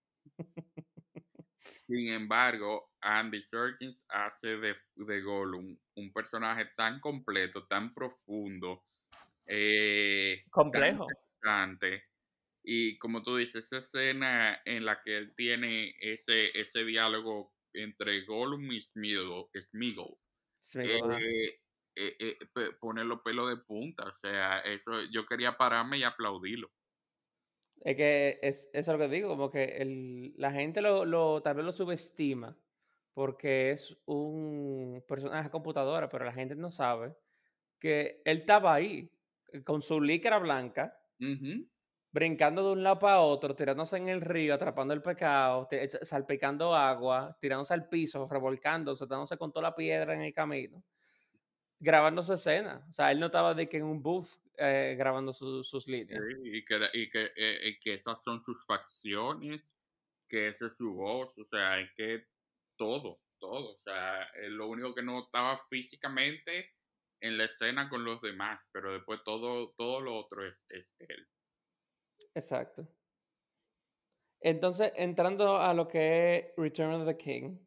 [1.87, 8.85] Sin embargo, Andy Serkis hace de, de Gollum un personaje tan completo, tan profundo,
[9.45, 11.07] eh, complejo.
[12.63, 18.25] Y como tú dices, esa escena en la que él tiene ese, ese diálogo entre
[18.25, 20.17] Gollum y Smeagol, Smeagol
[21.21, 21.59] eh,
[21.95, 22.37] eh, eh,
[22.79, 24.05] pone los pelos de punta.
[24.05, 26.71] O sea, eso yo quería pararme y aplaudirlo.
[27.81, 31.41] Es que es, eso es lo que digo, como que el, la gente lo, lo,
[31.41, 32.57] tal vez lo subestima
[33.13, 37.13] porque es un personaje computadora, pero la gente no sabe
[37.79, 39.11] que él estaba ahí
[39.65, 40.99] con su lícara blanca,
[42.13, 45.67] brincando de un lado para otro, tirándose en el río, atrapando el pecado,
[46.03, 50.83] salpicando agua, tirándose al piso, revolcándose, dándose con toda la piedra en el camino,
[51.79, 52.85] grabando su escena.
[52.87, 54.27] O sea, él no estaba de que en un booth
[54.59, 56.21] eh, grabando sus líneas.
[56.43, 59.67] y, que, y que, eh, que, esas son sus facciones,
[60.29, 62.27] que esa es su voz, o sea, es que
[62.77, 63.73] todo, todo.
[63.73, 66.73] O sea, lo único que no estaba físicamente
[67.21, 71.27] en la escena con los demás, pero después todo, todo lo otro es, es él.
[72.33, 72.87] Exacto.
[74.39, 77.57] Entonces, entrando a lo que es Return of the King,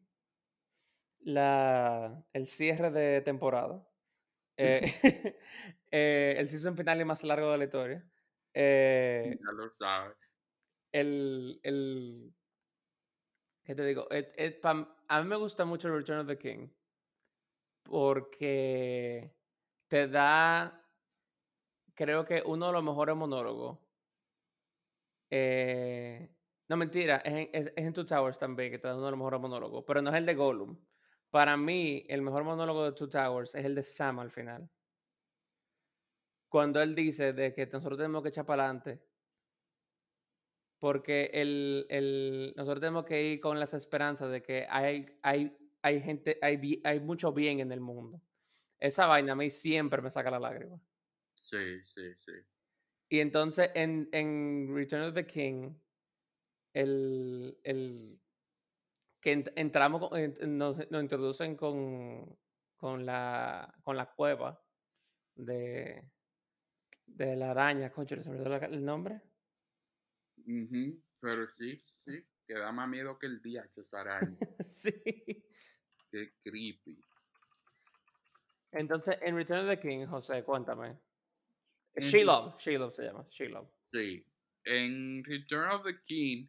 [1.20, 3.86] la, el cierre de temporada,
[4.56, 4.82] eh,
[5.90, 8.10] eh, el season final más largo de la historia.
[8.52, 10.16] Eh, ya lo sabes.
[10.92, 12.34] El, el,
[13.64, 14.06] ¿Qué te digo?
[15.08, 16.68] a mí me gusta mucho Return of the King
[17.82, 19.34] porque
[19.88, 20.84] te da,
[21.94, 23.78] creo que uno de los mejores monólogos.
[25.30, 26.30] Eh,
[26.68, 30.02] no, mentira, es en, Two Towers también que da uno de los mejores monólogos, pero
[30.02, 30.76] no es el de Gollum.
[31.30, 34.68] Para mí, el mejor monólogo de Two Towers es el de Sam al final.
[36.48, 39.02] Cuando él dice de que nosotros tenemos que echar para adelante.
[40.78, 46.00] Porque el, el, nosotros tenemos que ir con las esperanzas de que hay, hay, hay
[46.00, 48.20] gente, hay, hay mucho bien en el mundo.
[48.78, 50.80] Esa vaina a mí siempre me saca la lágrima.
[51.34, 52.32] Sí, sí, sí.
[53.08, 55.74] Y entonces en, en Return of the King,
[56.72, 58.20] el, el
[59.20, 62.38] que entramos, nos, introducen con,
[62.76, 64.60] con, la, con la cueva
[65.34, 66.04] de,
[67.06, 67.90] de la araña.
[67.90, 69.20] Concho, ¿se me olvidó el nombre?
[71.20, 74.36] Pero sí, sí, que da más miedo que el día que esa araña.
[74.64, 74.92] sí.
[76.10, 77.00] Qué creepy.
[78.72, 80.98] Entonces, en Return of the King, José, cuéntame.
[81.96, 83.68] Shelob, Shelob se llama, Shelob.
[83.92, 84.24] Sí.
[84.64, 86.48] En Return of the King,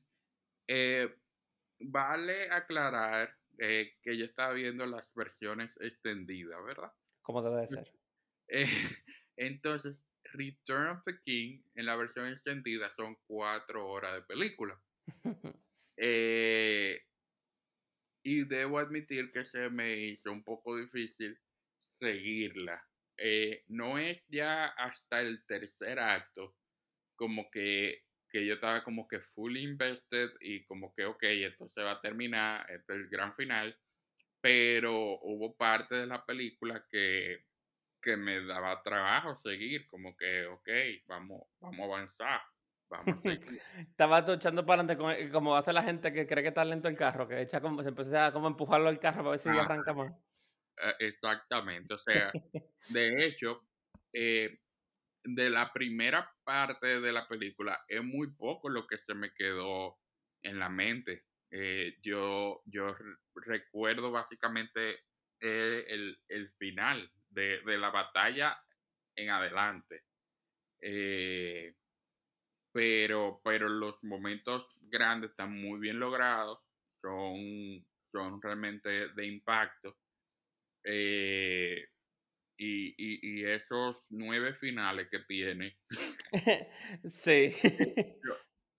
[0.68, 1.16] eh,
[1.80, 6.92] vale aclarar eh, que yo estaba viendo las versiones extendidas, ¿verdad?
[7.22, 7.92] Como debe de ser.
[8.48, 8.66] Eh,
[9.38, 14.80] entonces, Return of the King en la versión extendida son cuatro horas de película.
[18.24, 21.40] y debo admitir que se me hizo un poco difícil
[21.80, 22.86] seguirla.
[23.18, 26.56] Eh, no es ya hasta el tercer acto
[27.16, 31.82] como que, que yo estaba como que fully invested y como que, ok, esto se
[31.82, 33.76] va a terminar, este es el gran final,
[34.40, 37.44] pero hubo parte de la película que,
[38.02, 40.70] que me daba trabajo seguir, como que, ok,
[41.08, 42.42] vamos, vamos a avanzar.
[42.90, 43.30] Vamos a
[43.82, 47.28] Estaba echando para adelante como hace la gente que cree que está lento el carro,
[47.28, 50.14] que echa como, se empieza a como empujarlo al carro para ver si arranca más.
[50.78, 52.32] Eh, exactamente, o sea,
[52.90, 53.68] de hecho,
[54.14, 54.60] eh,
[55.24, 59.98] de la primera parte de la película es muy poco lo que se me quedó
[60.42, 61.26] en la mente.
[61.52, 62.96] Eh, yo, yo
[63.36, 65.00] recuerdo básicamente
[65.40, 66.18] el,
[66.58, 68.58] final de, la batalla
[69.16, 70.04] en adelante.
[72.72, 76.60] pero, pero los momentos grandes están muy bien logrados,
[76.94, 79.98] son, son realmente de impacto.
[80.90, 81.86] Eh,
[82.58, 85.78] y, esos nueve finales que tiene.
[87.10, 87.54] sí.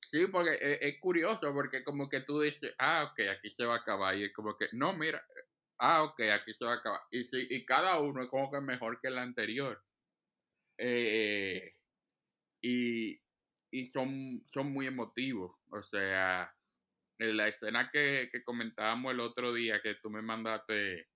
[0.00, 3.76] sí, porque e, es, curioso, porque como que tú dices, ah, ok, aquí se va
[3.76, 4.16] a acabar.
[4.16, 5.24] Y es como que, no, mira,
[5.78, 7.00] ah, ok, aquí se va a acabar.
[7.10, 9.82] Y, sí, y cada uno es como que mejor que el anterior.
[10.78, 11.74] Eh,
[12.62, 13.20] y,
[13.70, 15.56] y son, son muy emotivos.
[15.70, 16.52] O sea,
[17.18, 21.06] en la escena que, que comentábamos el otro día que tú me mandaste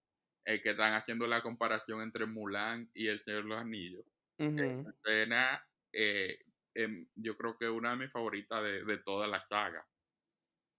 [0.45, 4.05] eh, que están haciendo la comparación entre Mulan y El Señor de los Anillos.
[4.39, 6.39] escena, eh,
[6.75, 9.87] em, yo creo que una de mis favoritas de, de toda la saga.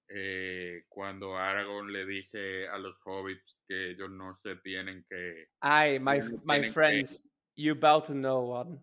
[0.09, 5.47] Eh, cuando Aragorn le dice a los hobbits que ellos no se tienen que...
[5.61, 8.79] Ay, my, my friends, you bow to no one.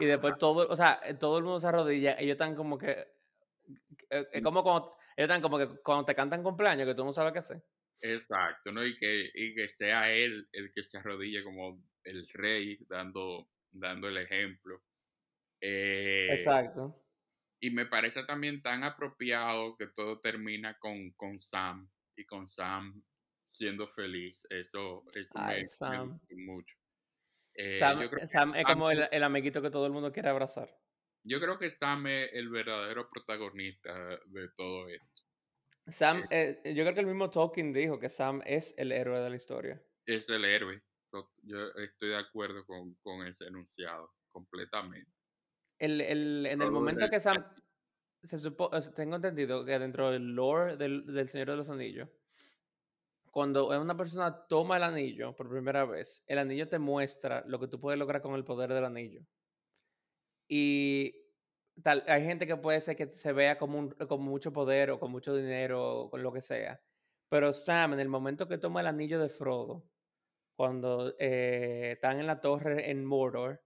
[0.00, 3.06] Y después todo, o sea, todo el mundo se arrodilla, ellos están como que...
[4.10, 7.38] Es como cuando están como que cuando te cantan cumpleaños, que tú no sabes qué
[7.38, 7.62] hacer.
[8.00, 8.84] Exacto, ¿no?
[8.84, 14.08] Y que, y que sea él el que se arrodille como el rey, dando, dando
[14.08, 14.82] el ejemplo.
[15.60, 17.04] Eh, Exacto.
[17.60, 23.02] Y me parece también tan apropiado que todo termina con, con Sam y con Sam
[23.46, 24.46] siendo feliz.
[24.50, 26.20] Eso, eso Ay, me, Sam.
[26.30, 26.76] mucho.
[27.54, 30.72] Eh, Sam, Sam es Sam como el, el amiguito que todo el mundo quiere abrazar.
[31.24, 33.92] Yo creo que Sam es el verdadero protagonista
[34.26, 35.22] de todo esto.
[35.88, 39.30] Sam, eh, yo creo que el mismo Tolkien dijo que Sam es el héroe de
[39.30, 39.82] la historia.
[40.06, 40.82] Es el héroe.
[41.42, 45.10] Yo estoy de acuerdo con, con ese enunciado, completamente.
[45.78, 47.36] El, el- en el momento el- que Sam,
[48.22, 52.08] se supo, tengo entendido que dentro del lore del, del Señor de los Anillos,
[53.30, 57.68] cuando una persona toma el anillo por primera vez, el anillo te muestra lo que
[57.68, 59.22] tú puedes lograr con el poder del anillo.
[60.48, 61.27] Y
[61.82, 64.98] tal, hay gente que puede ser que se vea como, un, como mucho poder o
[65.00, 66.82] con mucho dinero o con lo que sea.
[67.30, 69.88] Pero Sam, en el momento que toma el anillo de Frodo,
[70.56, 73.64] cuando eh, están en la torre en Mordor,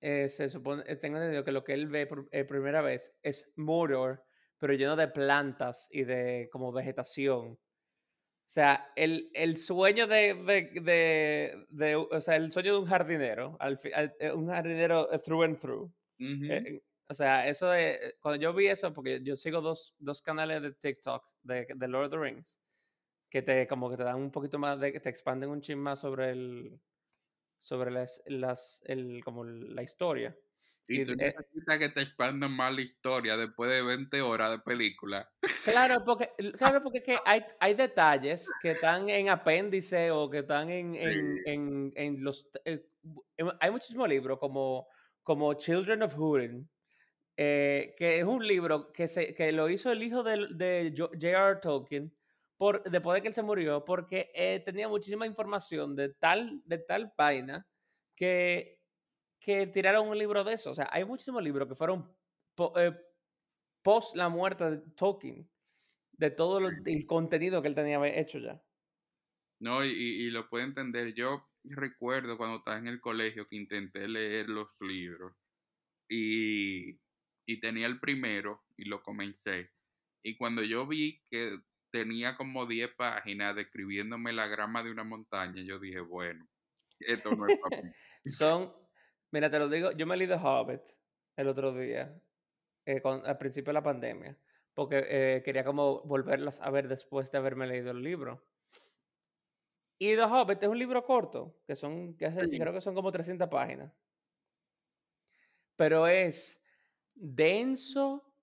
[0.00, 3.18] eh, se supone, eh, tengo entendido que lo que él ve por eh, primera vez
[3.22, 4.24] es Mordor,
[4.58, 7.52] pero lleno de plantas y de como vegetación.
[7.52, 7.58] O
[8.48, 13.56] sea, el, el sueño de, de, de, de- o sea, el sueño de un jardinero,
[13.60, 15.92] al al- un jardinero through and through.
[16.18, 20.22] Eh, eh, o sea, eso de, cuando yo vi eso, porque yo sigo dos, dos
[20.22, 22.60] canales de TikTok de, de Lord of the Rings,
[23.30, 25.78] que te como que te dan un poquito más de, que te expanden un chin
[25.78, 26.80] más sobre el,
[27.60, 30.36] sobre las, las, el, como la historia.
[30.88, 34.52] Y Y tú eh, necesitas que te expandan más la historia después de 20 horas
[34.52, 35.28] de película.
[35.64, 40.38] Claro, porque, claro, porque es que hay, hay detalles que están en apéndice o que
[40.38, 42.48] están en, en, en, en los...
[42.64, 42.84] en-
[43.60, 44.88] hay muchísimos libros como,
[45.26, 46.70] como Children of Húrin,
[47.36, 51.60] eh, que es un libro que, se, que lo hizo el hijo de, J.R.
[51.60, 52.16] Tolkien
[52.56, 56.78] por, después de que él se murió, porque eh, tenía muchísima información de tal, de
[56.78, 57.68] tal vaina
[58.16, 58.80] que,
[59.40, 60.70] que tiraron un libro de eso.
[60.72, 62.16] O sea, hay muchísimos libros que fueron
[62.54, 62.96] po- eh,
[63.82, 65.50] post la muerte de Tolkien,
[66.12, 68.62] de todo lo- el contenido que él tenía hecho ya.
[69.58, 71.14] No, y- y lo puedo entender.
[71.14, 75.34] Yo recuerdo cuando estaba en el colegio que intenté leer los libros
[76.08, 77.00] y,
[77.46, 79.70] y tenía el primero y lo comencé.
[80.22, 81.58] Y cuando yo vi que
[81.90, 86.46] tenía como 10 páginas describiéndome la grama de una montaña, yo dije, bueno,
[87.00, 87.90] esto no es para mí.
[88.26, 88.72] Son,
[89.32, 90.82] mira, te lo digo, yo me leí The Hobbit
[91.36, 92.20] el otro día,
[92.86, 94.38] eh, con- al principio de la pandemia,
[94.74, 98.45] porque eh, quería como volverlas a ver después de haberme leído el libro.
[99.98, 102.58] Y The Hobbit es un libro corto, que son, que hace- Sí.
[102.58, 103.92] creo que son como 300 páginas.
[105.76, 106.62] Pero es
[107.14, 108.34] denso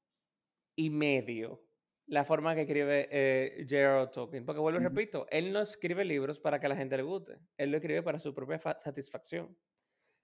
[0.75, 1.63] y medio
[2.07, 4.07] la forma que escribe eh, J.R.R.
[4.11, 4.45] Tolkien.
[4.45, 7.39] Porque vuelvo y repito, él no escribe libros para que a la gente le guste.
[7.57, 9.57] Él lo escribe para su propia fa- satisfacción.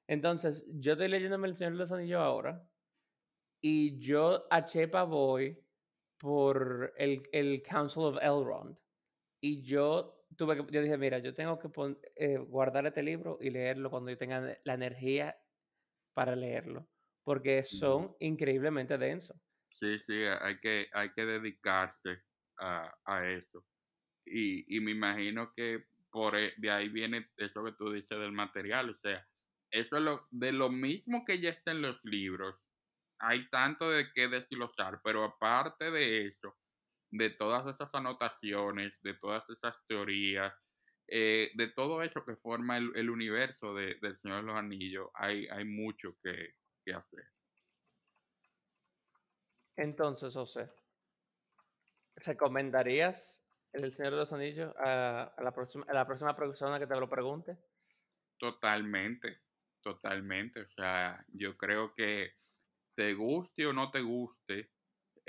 [0.08, 2.68] Entonces, yo estoy leyéndome El Señor de los Anillos ahora
[3.62, 5.64] y yo a Chepa voy
[6.18, 8.78] por el, el Council of Elrond.
[9.42, 11.70] Y yo tuve que, yo dije, mira, yo tengo que
[12.16, 15.44] eh, guardar este libro y leerlo cuando yo tenga la energía
[16.14, 16.90] para leerlo.
[17.24, 19.38] Porque son increíblemente densos.
[19.72, 22.24] Sí, sí, hay que, hay que dedicarse
[22.60, 23.66] a, a eso.
[24.26, 28.34] Y, y me imagino que por e- de ahí viene eso que tú dices del
[28.34, 28.90] material.
[28.92, 29.28] O sea,
[29.72, 32.58] eso es lo, de lo mismo que ya está en los libros.
[33.20, 36.58] Hay tanto de qué desglosar, pero aparte de eso,
[37.12, 40.54] de todas esas anotaciones, de todas esas teorías,
[41.08, 45.10] eh, de todo eso que forma el, el universo de, del Señor de los Anillos,
[45.16, 46.56] hay, hay mucho que,
[46.86, 47.26] que hacer.
[49.76, 50.70] Entonces, José,
[52.18, 56.86] ¿recomendarías El Señor de los Anillos a, a la, próxima, a la próxima persona que
[56.86, 57.58] te lo pregunte?
[58.38, 59.42] Totalmente,
[59.82, 60.62] totalmente.
[60.62, 62.34] O sea, yo creo que
[62.96, 64.72] te guste o no te guste,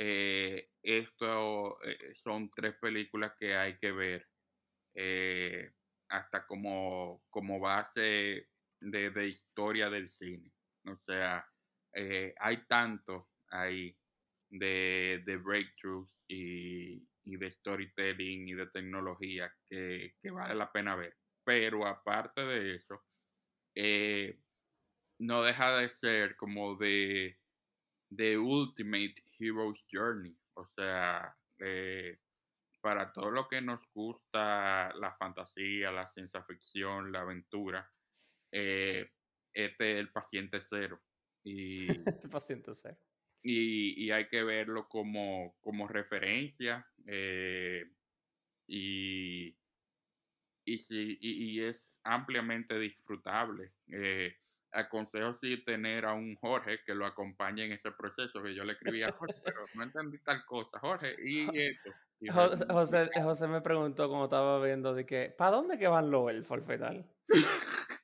[0.03, 4.27] eh, esto eh, son tres películas que hay que ver
[4.95, 5.73] eh,
[6.09, 8.49] hasta como, como base
[8.81, 10.51] de, historia del cine.
[10.87, 11.47] O sea,
[11.93, 13.95] hay tanto ahí
[14.49, 21.15] de, de breakthroughs y, de storytelling y de tecnología que, vale la pena ver.
[21.45, 23.05] Pero aparte de eso,
[25.19, 27.39] no deja de ser como de,
[28.11, 30.37] de Ultimate Hero's Journey.
[30.55, 32.19] O sea, eh,
[32.81, 37.91] para todo lo que nos gusta la fantasía, la ciencia ficción, la aventura,
[38.53, 39.11] eh,
[39.53, 41.01] este es el paciente cero.
[41.43, 41.87] Y,
[42.25, 42.99] El paciente cero.
[43.43, 47.91] y, y hay que verlo como, como referencia eh,
[48.67, 49.57] y,
[50.65, 53.73] y, y, es ampliamente disfrutable.
[53.89, 54.37] Eh,
[54.73, 58.75] aconsejo sí tener a un Jorge que lo acompañe en ese proceso, que yo le
[58.75, 60.79] escribí a Jorge, pero no entendí tal cosa.
[60.79, 61.91] Jorge, y esto.
[62.68, 66.59] José, José, me preguntó como estaba viendo de que, ¿para dónde que van los elfos
[66.59, 67.07] al final?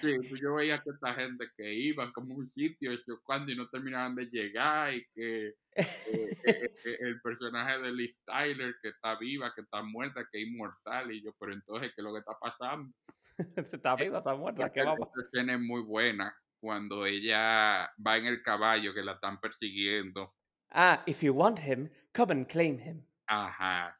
[0.00, 3.56] Sí, pues yo veía que esta gente que iban como un sitio y cuando y
[3.56, 8.88] no terminaban de llegar y que eh, eh, eh, el personaje de Liv Tyler que
[8.90, 12.12] está viva, que está muerta, que es inmortal y yo, pero entonces, ¿qué es lo
[12.12, 12.92] que está pasando?
[13.72, 15.24] está viva, está muerta, ¿qué va a pasar?
[15.24, 20.34] escena es muy buena cuando ella va en el caballo que la están persiguiendo.
[20.70, 23.06] Ah, if you want him, come and claim him.
[23.26, 23.96] Ajá.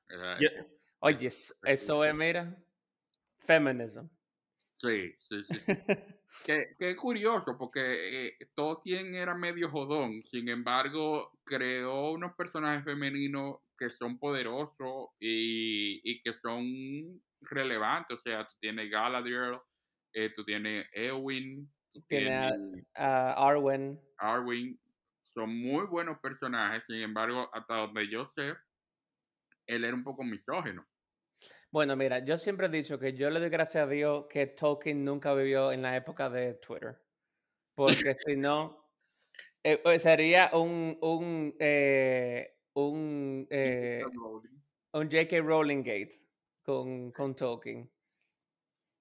[1.00, 2.56] oye, eso es, mira,
[3.38, 4.06] feminism.
[4.74, 5.60] Sí, sí, sí.
[5.60, 5.72] sí.
[6.78, 13.90] Qué curioso, porque eh, Tolkien era medio jodón, sin embargo, creó unos personajes femeninos que
[13.90, 18.16] son poderosos y, y que son relevantes.
[18.16, 19.58] O sea, tú tienes Galadriel,
[20.14, 22.52] eh, tú tienes Eowyn, tú tienes
[22.94, 24.00] Arwen.
[24.18, 24.80] Arwen.
[25.24, 28.54] Son muy buenos personajes, sin embargo, hasta donde yo sé,
[29.66, 30.86] él era un poco misógeno.
[31.70, 35.04] Bueno, mira, yo siempre he dicho que yo le doy gracias a Dios que Tolkien
[35.04, 37.02] nunca vivió en la época de Twitter.
[37.74, 38.88] Porque si no,
[39.62, 43.46] eh, eh, sería un, un, eh, un,
[44.92, 45.40] un J.K.
[45.42, 46.25] Rowling Gates
[46.66, 47.88] con, con Tolkien.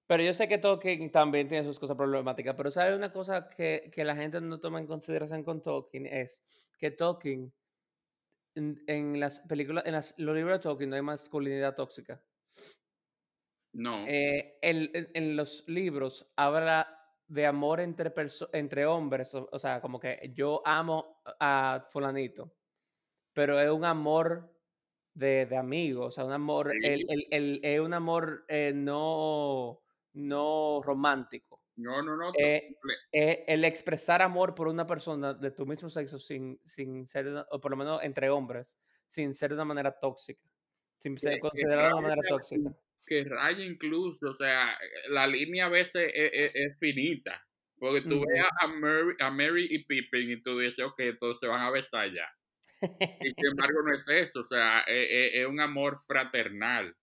[0.06, 3.90] Pero yo sé que Tolkien también tiene sus cosas problemáticas, pero ¿sabe una cosa que,
[3.92, 6.06] que la gente no toma en consideración con Tolkien?
[6.06, 6.44] Es
[6.78, 7.52] que Tolkien,
[8.54, 12.22] en, las películas, en las, los libros de Tolkien no hay masculinidad tóxica.
[13.72, 14.06] No.
[14.06, 16.88] Eh, en, los libros habla
[17.26, 18.14] de amor entre,
[18.52, 22.54] entre hombres, o, sea, como que yo amo a fulanito,
[23.34, 24.55] pero es un amor
[25.16, 31.62] de, de amigos, o sea, un amor, el, es un amor eh, no, no romántico.
[31.76, 32.32] No, no, no.
[32.38, 32.76] Eh,
[33.12, 37.70] el expresar amor por una persona de tu mismo sexo sin, sin ser, o por
[37.70, 40.48] lo menos entre hombres, sin ser de una manera tóxica,
[40.98, 42.74] sin ser considerado de una manera tóxica
[43.06, 44.76] que raya incluso, o sea,
[45.08, 47.42] la línea a veces e, e, es, finita.
[47.78, 51.46] Porque tú ves a Mary, a Mary y Pippin y tú dices, ok, todos se
[51.46, 52.26] van a besar ya.
[52.80, 52.86] Y
[53.36, 56.94] sin embargo no es eso, o sea, es, e, un amor fraternal.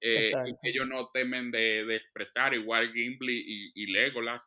[0.00, 0.30] Eh,
[0.62, 4.46] que ellos no temen de, expresar, igual Gimli y, y Legolas.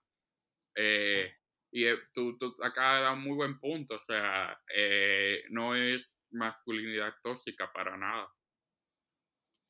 [0.76, 1.34] Eh,
[1.72, 4.60] y eh, tú, tú acá da un muy buen punto, o sea,
[5.50, 8.28] no es masculinidad tóxica para nada.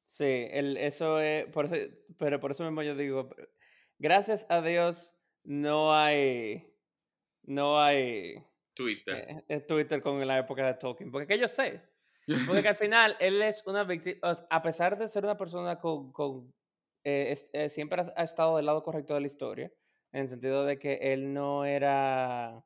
[0.05, 1.75] Sí, el, eso es, por eso,
[2.17, 3.29] pero por eso mismo yo digo,
[3.99, 6.73] gracias a Dios no hay,
[7.43, 8.48] no hay
[8.79, 9.15] Twitter.
[9.27, 11.81] Eh, eh, Twitter con la época de Tolkien, porque que yo sé,
[12.47, 16.53] porque al final él es una víctima, a pesar de ser una persona con, con
[17.03, 17.35] eh,
[17.69, 19.69] siempre ha, estado del lado correcto de la historia,
[20.13, 22.63] en el sentido de que él no era,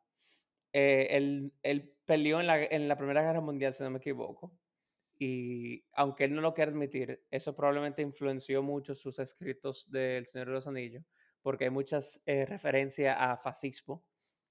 [0.72, 4.56] él, él peleó en la, en la Primera Guerra Mundial, si no me equivoco
[5.18, 10.48] y aunque él no lo quiera admitir, eso probablemente influenció mucho sus escritos del Señor
[10.48, 11.06] de los Anillos,
[11.42, 14.04] porque hay muchas eh, referencias a fascismo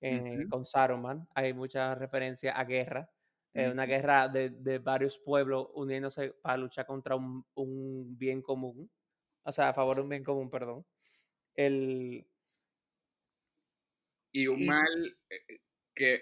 [0.02, 3.10] eh, con Saruman, hay mucha referencia a guerra,
[3.54, 8.90] eh, una guerra de, de, varios pueblos uniéndose para luchar contra un, un, bien común,
[9.44, 10.84] o sea, a favor de un bien común, perdón.
[11.54, 12.26] El,
[14.32, 15.16] y un mal
[15.94, 16.18] que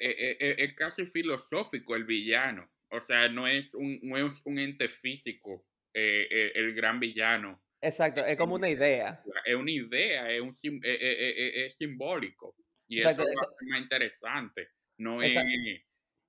[0.58, 2.68] es casi filosófico el villano.
[2.90, 5.64] O sea, no es un, no es un ente físico
[5.94, 7.62] eh, eh, el gran villano.
[7.80, 9.22] Exacto, es como una idea.
[9.44, 12.54] Es una idea, es, un, e, es, simbólico.
[12.90, 14.70] Y eso es lo más interesante.
[14.98, 15.36] No es,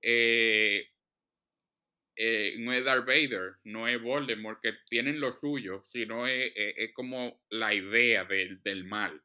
[0.00, 0.86] eh,
[2.58, 6.52] no es Darth Vader, no es Voldemort, que tienen lo suyo, sino es,
[6.94, 9.20] como la idea del, del mal.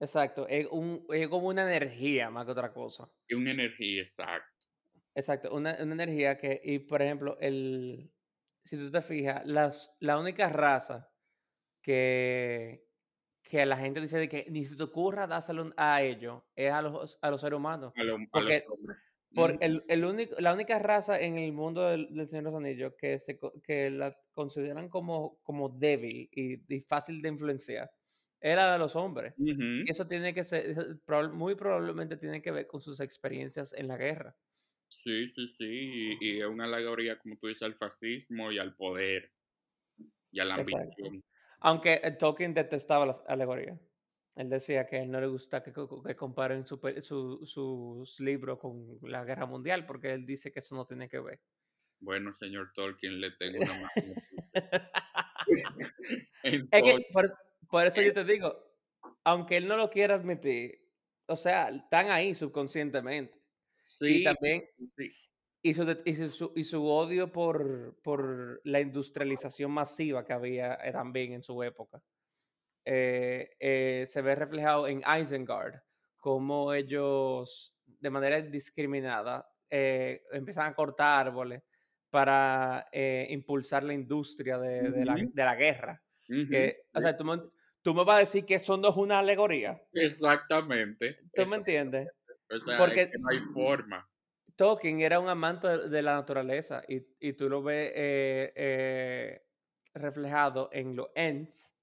[0.00, 3.10] Exacto, es, un, es como una energía más que otra cosa.
[3.28, 4.50] Es una energía, exacto.
[5.14, 8.10] Exacto, una, una, energía que, y por ejemplo, el,
[8.64, 11.10] si tú te fijas, las, la única raza
[11.82, 12.85] que,
[13.48, 16.82] que la gente dice de que ni se te ocurra dárselo a ellos es a
[16.82, 17.92] los, a los seres humanos.
[17.96, 18.64] A, los hombres.
[19.34, 22.94] Por el, el único, la única raza en el mundo del, Señor de los Anillos
[22.98, 27.90] que, se, que la consideran como, como débil y, y fácil de influenciar
[28.40, 29.34] era de los hombres.
[29.38, 30.76] Y eso tiene que ser,
[31.32, 34.36] muy probablemente tiene que ver con sus experiencias en la guerra.
[34.88, 39.32] Sí, sí, sí, y, es una alegoría, como tú dices, al fascismo y al poder
[40.30, 41.22] y a la ambición.
[41.60, 43.78] Aunque Tolkien detestaba las alegorías.
[44.36, 45.72] Él decía que él no le gusta que,
[46.14, 51.08] comparen su, sus libros con la guerra mundial, porque él dice que eso no tiene
[51.08, 51.40] que ver.
[52.00, 53.90] Bueno, señor Tolkien, le tengo una
[56.42, 57.06] Es que
[57.70, 58.54] por, eso yo te digo,
[59.24, 60.86] aunque él no lo quiera admitir,
[61.26, 63.40] o sea, están ahí subconscientemente.
[63.84, 65.10] Sí, y también, sí.
[65.62, 71.42] Y su, y su, odio por, por, la industrialización masiva que había eh, también en
[71.42, 72.00] su época.
[72.84, 75.80] Eh, eh, se ve reflejado en Isengard,
[76.18, 81.62] cómo ellos de manera discriminada empiezan a cortar árboles
[82.10, 82.86] para
[83.28, 86.00] impulsar la industria de, la, de la, guerra.
[86.24, 87.40] que, o sea, tú me,
[87.82, 89.82] tú me, vas a decir que eso no es una alegoría.
[89.92, 91.18] Exactamente.
[91.34, 92.08] ¿Tú me entiendes?
[92.50, 94.08] O sea, Porque, no hay forma.
[94.56, 99.46] Tolkien era un amante de, la naturaleza y, y, tú lo ves eh, eh,
[99.92, 101.76] reflejado en los Ents,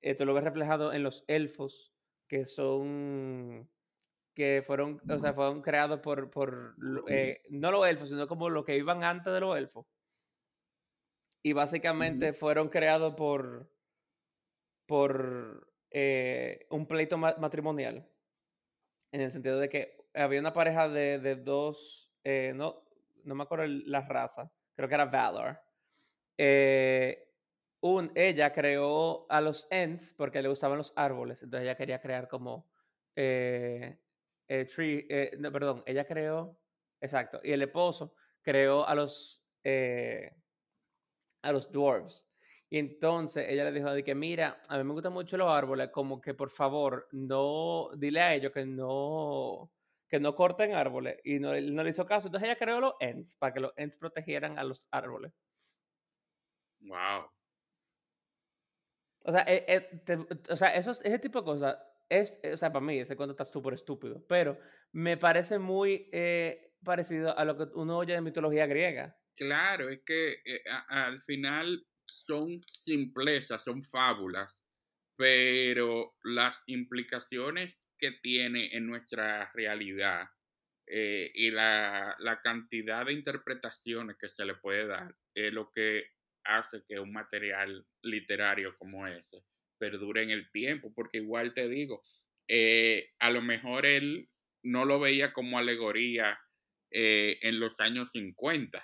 [0.00, 1.92] eh, tú lo ves reflejado en los elfos,
[2.26, 3.68] que son,
[4.34, 8.76] que fueron, o sea, fueron creados por, por no los elfos, sino como los que
[8.76, 9.86] iban antes de los elfos.
[11.42, 13.70] Y básicamente fueron creados por,
[14.86, 15.70] por
[16.70, 18.08] un pleito matrimonial,
[19.12, 22.84] en el sentido de que había una pareja de, de dos, eh, no,
[23.24, 25.60] no me acuerdo la raza, creo que era Valor.
[26.36, 27.32] Eh,
[27.80, 32.28] un, ella creó a los Ents porque le gustaban los árboles, entonces ella quería crear
[32.28, 32.70] como
[33.14, 33.94] eh,
[34.74, 35.06] tree,
[35.38, 36.58] no, perdón, ella creó,
[37.00, 39.44] exacto, y el esposo creó a los
[41.42, 42.26] a los dwarves.
[42.70, 45.88] Y entonces ella le dijo de que, mira, a mí me gustan mucho los árboles,
[45.90, 49.72] como que por favor, no, dile a ellos que no,
[50.08, 52.28] que no corten árboles y no, no le hizo caso.
[52.28, 55.32] Entonces ella creó los Ents para que los Ents protegieran a los árboles.
[56.80, 57.30] Wow.
[59.22, 61.78] O sea, eh, eh, o sea eso, ese tipo de cosas,
[62.08, 64.58] es, o sea, para mí ese cuento está súper estúpido, pero
[64.92, 69.18] me parece muy eh, parecido a lo que uno oye de mitología griega.
[69.36, 70.36] Claro, es que
[70.88, 74.64] al final son simplezas, son fábulas,
[75.16, 80.28] pero las implicaciones que tiene en nuestra realidad
[80.90, 86.04] eh, y la, cantidad de interpretaciones que se le puede dar es lo que
[86.44, 89.38] hace que un material literario como ese
[89.78, 92.02] perdure en el tiempo, porque igual te digo,
[92.48, 94.28] eh, a lo mejor él
[94.64, 96.38] no lo veía como alegoría
[96.90, 98.82] eh, en los años 50,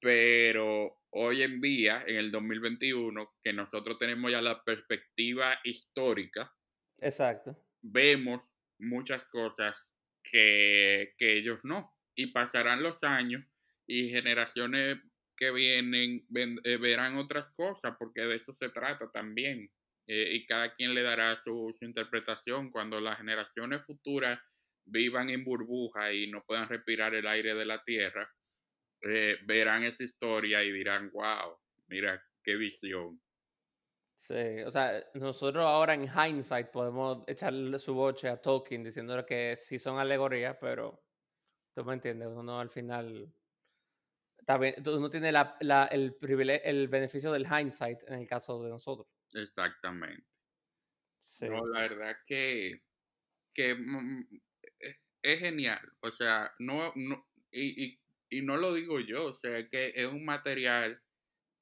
[0.00, 6.50] pero hoy en día, en el 2021, que nosotros tenemos ya la perspectiva histórica,
[7.00, 8.42] Exacto vemos
[8.78, 11.92] muchas cosas que, ellos no.
[12.16, 13.44] Y pasarán los años
[13.86, 14.98] y generaciones
[15.36, 16.26] que vienen
[16.64, 19.70] eh, verán otras cosas, porque de eso se trata también.
[20.06, 24.38] Eh, y cada quien le dará su, interpretación cuando las generaciones futuras
[24.86, 28.30] vivan en burbuja y no puedan respirar el aire de la tierra,
[29.02, 31.58] eh, verán esa historia y dirán, wow,
[31.88, 33.20] mira qué visión.
[34.16, 39.56] Sí, o sea, nosotros ahora en hindsight podemos echarle su boche a Tolkien diciéndole que
[39.56, 41.04] sí son alegorías, pero
[41.74, 43.34] tú me entiendes, uno al final
[44.86, 46.16] uno tiene la, la, el,
[46.64, 49.08] el beneficio del hindsight en el caso de nosotros.
[49.32, 50.26] Exactamente.
[51.20, 51.46] Sí.
[51.46, 52.72] No, la verdad que,
[53.54, 54.28] que mm, mm,
[55.22, 58.00] es genial, o sea, no, no y, y,
[58.30, 61.00] y no lo digo yo, o sea, que es un material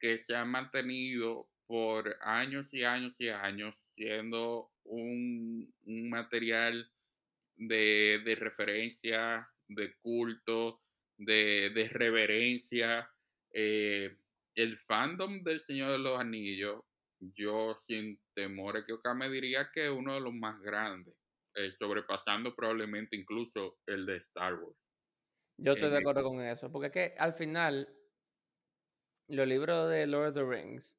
[0.00, 6.86] que se ha mantenido por años y años y años siendo un, material
[7.56, 10.82] de, referencia, de culto,
[11.16, 13.10] de, reverencia.
[13.54, 14.14] Eh,
[14.54, 16.84] el fandom del Señor de los Anillos,
[17.20, 21.16] yo sin temor que me diría que es uno de los más grandes,
[21.54, 24.76] eh, sobrepasando probablemente incluso el de Star Wars.
[25.56, 27.88] Yo estoy de acuerdo con eso, porque es que al final
[29.28, 30.98] los libros de Lord of the Rings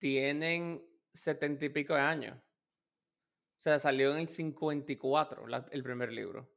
[0.00, 2.36] tienen setenta y pico de años.
[2.36, 6.50] O sea, salió en el 54 el primer libro.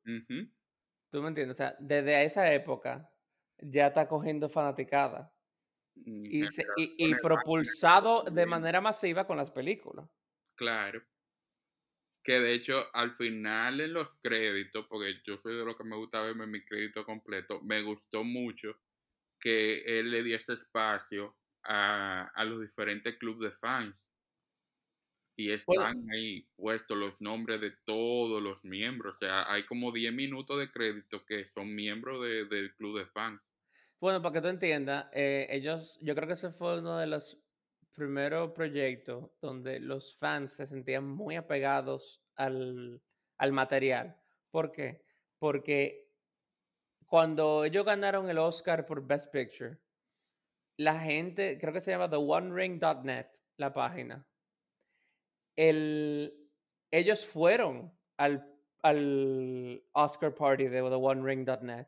[1.12, 1.58] ¿Tú me entiendes?
[1.58, 3.12] O sea, desde esa época
[3.60, 5.32] ya está cogiendo fanaticada.
[5.96, 10.10] Mm, y, y, propulsado de manera masiva con las películas.
[10.56, 11.04] Claro.
[12.24, 15.98] Que de hecho, al final en los créditos, porque yo soy de lo que me
[15.98, 18.80] gusta verme mi crédito completo, me gustó mucho
[19.40, 24.10] que él le diese espacio a, los diferentes clubes de fans.
[25.36, 29.16] Y están ahí puestos los nombres de todos los miembros.
[29.16, 33.42] O sea, hay como 10 minutos de crédito que son miembros del club de fans.
[34.00, 37.40] Bueno, para que tú entiendas, eh, ellos, yo creo que ese fue uno de los
[37.94, 43.02] primeros proyectos donde los fans se sentían muy apegados al,
[43.38, 44.16] al material.
[44.52, 45.04] ¿Por qué?
[45.40, 46.10] Porque
[47.08, 49.78] cuando ellos ganaron el Oscar por Best Picture,
[50.84, 53.28] la gente, creo que se llama TheOneRing.net,
[53.58, 54.28] la página.
[55.56, 56.34] El,
[56.92, 61.88] ellos fueron al, al Oscar Party de TheOneRing.net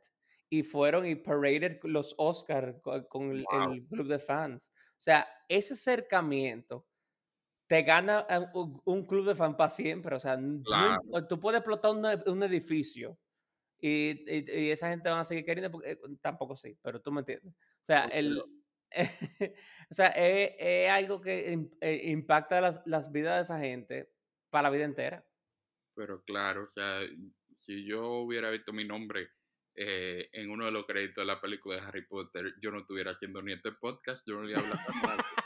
[0.49, 2.75] y fueron y paraded los Oscars
[3.09, 4.71] con, el, club de fans.
[4.91, 6.85] O sea, ese acercamiento
[7.67, 8.25] te gana
[8.85, 10.15] un, club de fans para siempre.
[10.15, 10.39] O sea,
[11.27, 11.91] tú puedes explotar
[12.27, 13.17] un edificio
[13.79, 17.53] y, esa gente va a seguir queriendo, porque eh, tampoco sí, pero tú me entiendes.
[17.53, 18.41] O sea, el,
[19.89, 24.11] o sea es, algo que eh, impacta las, las vidas de esa gente
[24.49, 25.25] para la vida entera.
[25.95, 27.01] Pero claro, o sea,
[27.55, 29.29] si yo hubiera visto mi nombre
[29.75, 33.11] eh, en uno de los créditos de la película de Harry Potter, yo no estuviera
[33.11, 34.79] haciendo ni este podcast, yo no le hablaba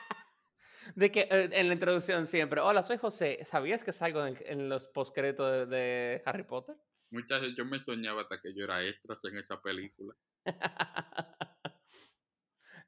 [0.95, 4.87] De que en la introducción siempre, hola, soy José, ¿sabías que salgo en, en los
[4.87, 6.75] postcréditos de, de Harry Potter?
[7.11, 10.15] Muchas veces yo me soñaba hasta que yo era extras en esa película.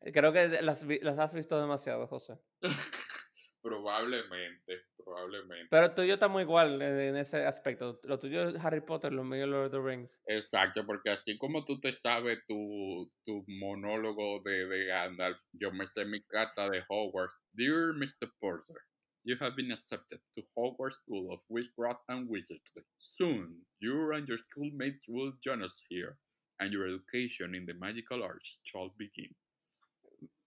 [0.02, 2.40] Creo que las, has visto demasiado, José.
[3.62, 5.68] probablemente, probablemente.
[5.70, 8.00] Pero tú y yo estamos igual en, ese aspecto.
[8.04, 10.22] Lo tuyo es Harry Potter, lo mío es Lord of the Rings.
[10.26, 15.86] Exacto, porque así como tú te sabes tu, tu monólogo de, de Gandalf, yo me
[15.86, 17.36] sé mi carta de Hogwarts.
[17.54, 18.32] Dear Mr.
[18.40, 18.82] Porter,
[19.24, 22.84] You have been accepted to Hogwarts School of Witchcraft and Wizardry.
[22.98, 26.18] Soon, you and your schoolmates will join us here,
[26.60, 29.36] and your education in the magical arts shall begin.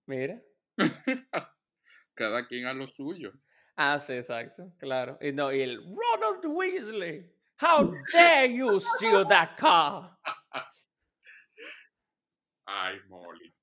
[0.06, 0.40] Mira.
[2.14, 3.32] Cada quien a lo suyo.
[3.76, 5.18] Ah, sí, exacto, claro.
[5.20, 7.30] Y no, y el Ronald Weasley.
[7.60, 10.16] How dare you steal that car?
[12.66, 13.54] Ay, Molly.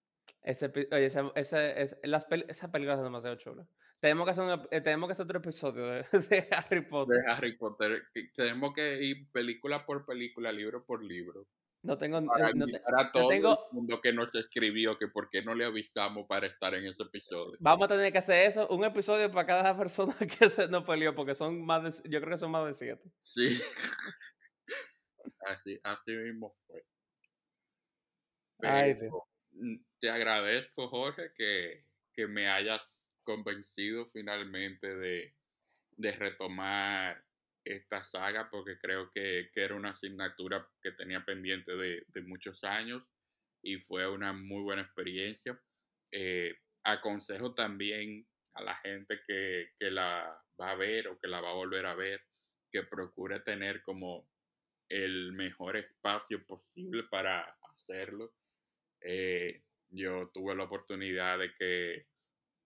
[0.44, 3.68] Ese, oye, esa, esa, esa, las esa película es demasiado chula.
[4.00, 6.06] Tenemos que hacer, eh, tenemos que hacer otro episodio de,
[6.52, 7.18] Harry Potter.
[7.18, 8.02] De Harry Potter.
[8.34, 11.48] Tenemos que ir película por película, libro por libro.
[11.84, 12.20] No tengo.
[12.20, 15.66] Eh, para no, todo tengo, el mundo que nos escribió que por qué no le
[15.66, 17.58] avisamos para estar en ese episodio.
[17.60, 21.16] Vamos a tener que hacer eso, un episodio para cada persona que se nos peleó,
[21.16, 23.10] porque son más de, yo creo que son más de siete.
[23.22, 23.48] Sí.
[25.48, 26.84] así, así mismo fue.
[29.54, 35.36] Mm, te agradezco, Jorge, que, que me hayas convencido finalmente de,
[35.98, 37.24] retomar
[37.64, 43.04] esta saga porque creo que, era una asignatura que tenía pendiente de, muchos años
[43.64, 45.60] y fue una muy buena experiencia.
[46.12, 51.52] Eh, aconsejo también a la gente que, la va a ver o que la va
[51.52, 52.22] a volver a ver
[52.72, 54.28] que procure tener como
[54.90, 58.34] el mejor espacio posible para hacerlo.
[59.02, 62.08] Eh, yo tuve la oportunidad de que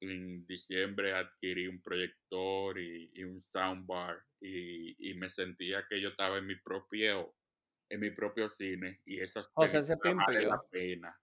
[0.10, 6.46] en diciembre adquirí un proyector y, un soundbar y, me sentía que yo estaba en
[6.46, 7.36] mi propio
[7.90, 11.16] en mi propio cine y esas películas se vale la pena.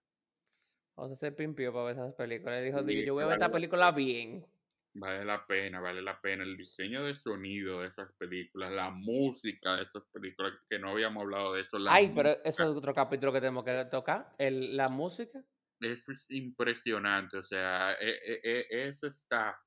[0.95, 2.63] O sea, se pimpió para ver esas películas.
[2.63, 4.45] Dijo, yo voy a ver esta película bien.
[4.95, 6.43] Vale la pena, vale la pena.
[6.43, 11.23] El diseño de sonido de esas películas, la música de esas películas, que no habíamos
[11.23, 11.77] hablado de eso.
[11.89, 15.43] Ay, pero eso es otro capítulo que tenemos que tocar, el, la música
[15.85, 19.57] eso es impresionante, o sea, e, e, e, ese está,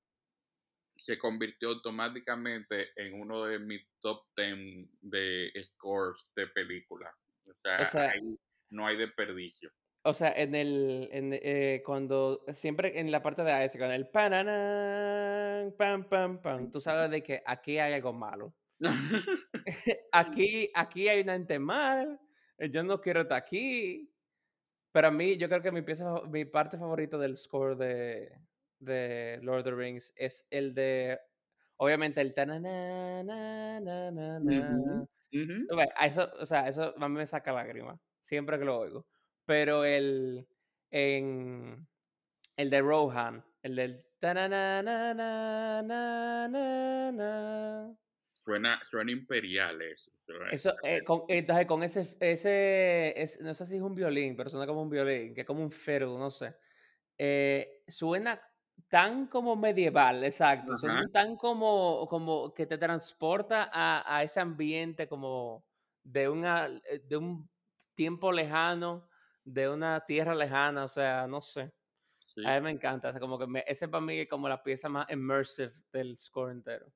[0.96, 7.14] se convirtió automáticamente en uno de mis top 10 de scores de película.
[7.46, 8.12] O sea,
[8.70, 9.70] no hay desperdicio.
[10.02, 14.08] O sea, en el, en, eh, cuando, siempre en la parte de AS, con el
[14.08, 15.74] pam,
[16.08, 18.54] pam, pam, tú sabes de que aquí hay algo malo.
[20.12, 22.20] aquí, aquí hay una ente mal,
[22.70, 24.08] yo no quiero estar aquí,
[24.96, 28.32] pero a mí, yo creo que mi, pieza, mi parte favorita del score de,
[28.78, 31.20] de Lord of the Rings es el de,
[31.76, 35.06] obviamente, el ta na na na na na
[36.00, 39.06] Eso, o sea, eso a mí me saca lágrimas, siempre que lo oigo.
[39.44, 40.48] Pero el,
[40.90, 41.86] en,
[42.56, 47.96] el de Rohan, el del ta na na na na na na
[48.46, 50.12] Suena, suena imperial eso.
[50.52, 54.68] Eso, eh, con, entonces con ese, ese, no sé si es un violín, pero suena
[54.68, 56.54] como un violín, que es como un feru, no sé.
[57.18, 58.40] Eh, suena
[58.86, 60.78] tan como medieval, exacto.
[60.78, 65.66] Suena tan como, como que te transporta a, a, ese ambiente como
[66.04, 67.50] de, una, eh, de un
[67.96, 69.08] tiempo lejano,
[69.42, 71.72] de una tierra lejana, o sea, no sé.
[72.44, 74.62] A mí me encanta, o sea, como que me, ese para mí es como la
[74.62, 76.86] pieza más immersive del score entero.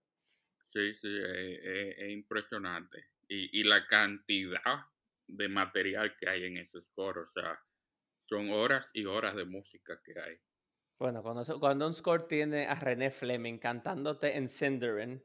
[0.71, 3.05] Sí, sí, es, impresionante.
[3.29, 4.87] Y, la cantidad
[5.27, 7.59] de material que hay en ese score, o sea,
[8.29, 10.37] son horas y horas de música que hay.
[10.99, 15.25] Bueno, cuando, cuando un score tiene a René Fleming cantándote en Cinderin,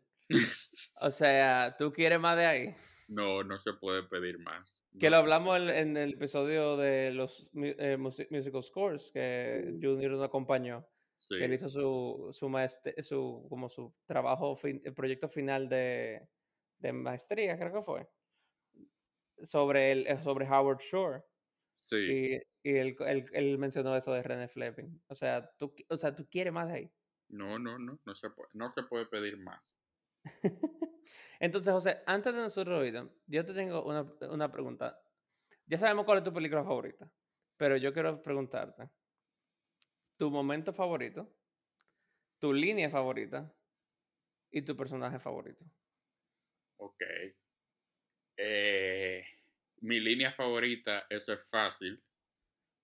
[1.01, 2.75] o sea, ¿tú quieres más de ahí?
[3.07, 4.81] No, no se puede pedir más.
[4.99, 10.87] Que lo hablamos en, el episodio de los eh, musical scores que Junior nos acompañó.
[11.27, 11.35] Sí.
[11.41, 16.29] él hizo su, su, maestría, su, como su trabajo, el proyecto final de,
[16.77, 18.07] de, maestría, creo que fue.
[19.41, 21.23] Sobre, el, eh, sobre Howard Shore.
[21.77, 21.95] Sí.
[21.95, 22.95] Y, y él,
[23.33, 25.01] él, mencionó eso de René Fleming.
[25.07, 26.93] O sea, tú, o sea, tú quieres más de ahí.
[27.29, 29.73] No, no, no, no se puede, no se puede pedir más.
[31.39, 35.01] Entonces, José, antes de nosotros ir, yo te tengo una, una pregunta.
[35.65, 37.11] Ya sabemos cuál es tu película favorita,
[37.57, 38.91] pero yo quiero preguntarte,
[40.17, 41.29] ¿tu momento favorito,
[42.39, 43.53] tu línea favorita
[44.51, 45.65] y tu personaje favorito?
[46.77, 47.01] Ok.
[48.37, 49.23] Eh,
[49.81, 52.01] mi línea favorita, eso es fácil.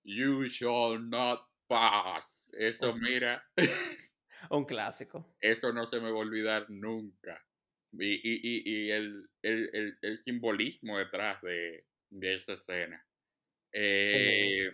[0.04, 2.50] You shall not pass.
[2.54, 3.44] Eso, mira.
[4.50, 5.38] Un clásico.
[5.40, 7.46] Eso no se me va a olvidar nunca.
[7.94, 13.06] Y, y, y el, el, el, simbolismo detrás de, de esa escena.
[13.74, 14.72] Eh,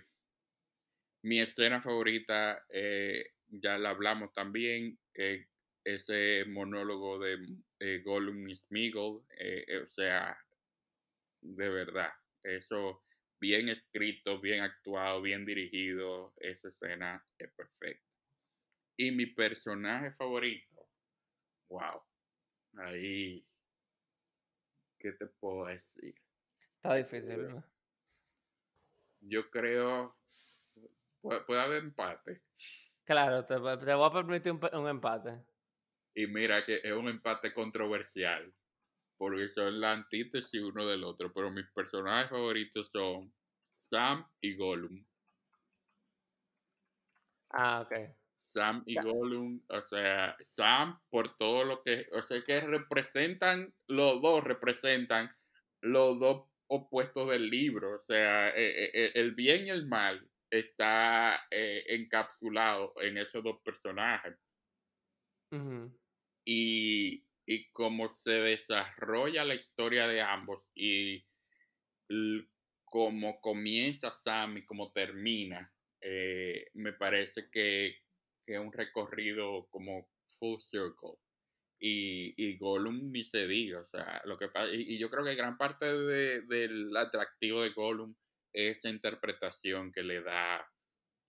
[1.27, 5.47] mi escena favorita, eh, ya la hablamos también, eh,
[5.83, 10.37] ese monólogo de Gollum y Smeagol, o sea,
[11.41, 12.11] de verdad,
[12.43, 13.03] eso
[13.39, 18.05] bien escrito, bien actuado, bien dirigido, esa escena es perfecta.
[18.97, 20.89] Y mi personaje favorito,
[21.69, 22.01] wow,
[22.79, 23.45] ahí,
[24.99, 26.15] ¿qué te puedo decir?
[26.75, 27.63] Está difícil, ¿no?
[29.21, 30.15] Yo creo,
[31.21, 32.41] puede, haber empate.
[33.03, 35.43] Claro, te, voy a permitir un, empate.
[36.13, 38.53] Y mira que es un empate controversial,
[39.17, 43.33] porque son la antítesis uno del otro, pero mis personajes favoritos son
[43.73, 45.05] Sam y Gollum.
[47.51, 47.93] Ah, ok.
[48.41, 54.21] Sam y Gollum, o sea, Sam por todo lo que, o sea, que representan, los
[54.21, 55.35] dos representan
[55.81, 60.27] los dos opuestos del libro, o sea, e, e, e, el bien y el mal
[60.49, 64.35] está eh, encapsulado en esos dos personajes.
[66.45, 71.25] y, y cómo se desarrolla la historia de ambos y
[72.83, 75.71] cómo comienza Sam y cómo termina,
[76.01, 77.97] eh, me parece que,
[78.45, 81.17] es un recorrido como full circle.
[81.79, 85.57] Y, y Gollum ni se diga, o sea, lo que y, yo creo que gran
[85.57, 88.15] parte del atractivo de Gollum
[88.57, 90.67] esa interpretación que le da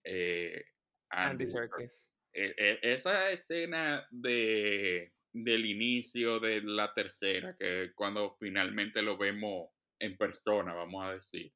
[0.03, 0.65] eh,
[1.09, 2.09] Andy, Serkis.
[2.33, 9.69] E, e, esa escena de, del inicio de la tercera, que cuando finalmente lo vemos
[9.99, 11.53] en persona, vamos a decir,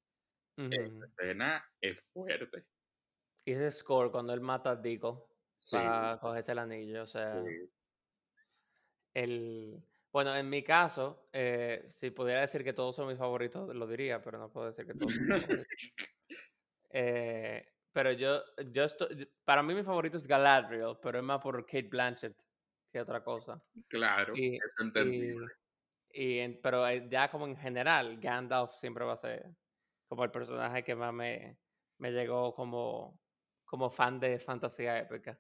[0.58, 2.66] esa escena es fuerte.
[3.46, 5.30] Y ese score cuando él mata a Dico
[5.72, 7.44] para cogerse el anillo, o sea.
[9.16, 9.84] El,
[10.14, 14.22] bueno, en mi caso, eh, si pudiera decir que todos son mis favoritos, lo diría,
[14.22, 15.68] pero no puedo decir que todos son mis favoritos.
[16.96, 21.66] Eh, pero yo, yo estoy, para mí mi favorito es Galadriel, pero es más por
[21.66, 22.40] Kate Blanchett
[22.92, 23.64] que otra cosa.
[23.88, 24.60] Claro, y,
[26.12, 29.56] y, pero eh, ya como en general, Gandalf siempre va a ser
[30.08, 31.58] como el personaje que más me,
[31.98, 33.20] me llegó como,
[33.66, 35.40] como fan de fantasía épica.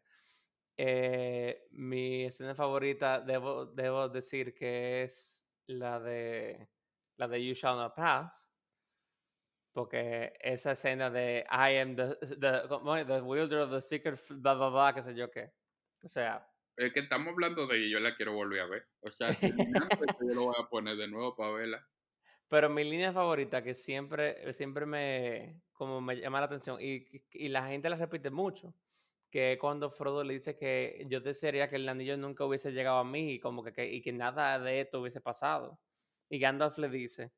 [0.76, 6.69] Eh, mi escena favorita, debo, debo decir que es la de
[7.17, 8.51] la de You Shall Not Pass.
[9.71, 14.69] Porque esa escena de I am the, the, the wielder of the secret, bla, bla,
[14.69, 15.51] bla, qué sé yo qué.
[16.03, 16.47] O sea.
[16.76, 18.88] Es que estamos hablando de ella, yo la quiero volver a ver.
[19.01, 19.49] O sea, yo
[20.34, 21.88] lo voy a poner de nuevo para verla.
[22.49, 27.49] Pero mi línea favorita, que siempre, siempre me, como me llama la atención, y, y
[27.49, 28.76] la gente la repite mucho,
[29.34, 33.03] que cuando Frodo le dice que yo desearía que el anillo nunca hubiese llegado a
[33.03, 35.79] mí y como que, y que nada de esto hubiese pasado.
[36.29, 37.34] Y Gandalf le dice,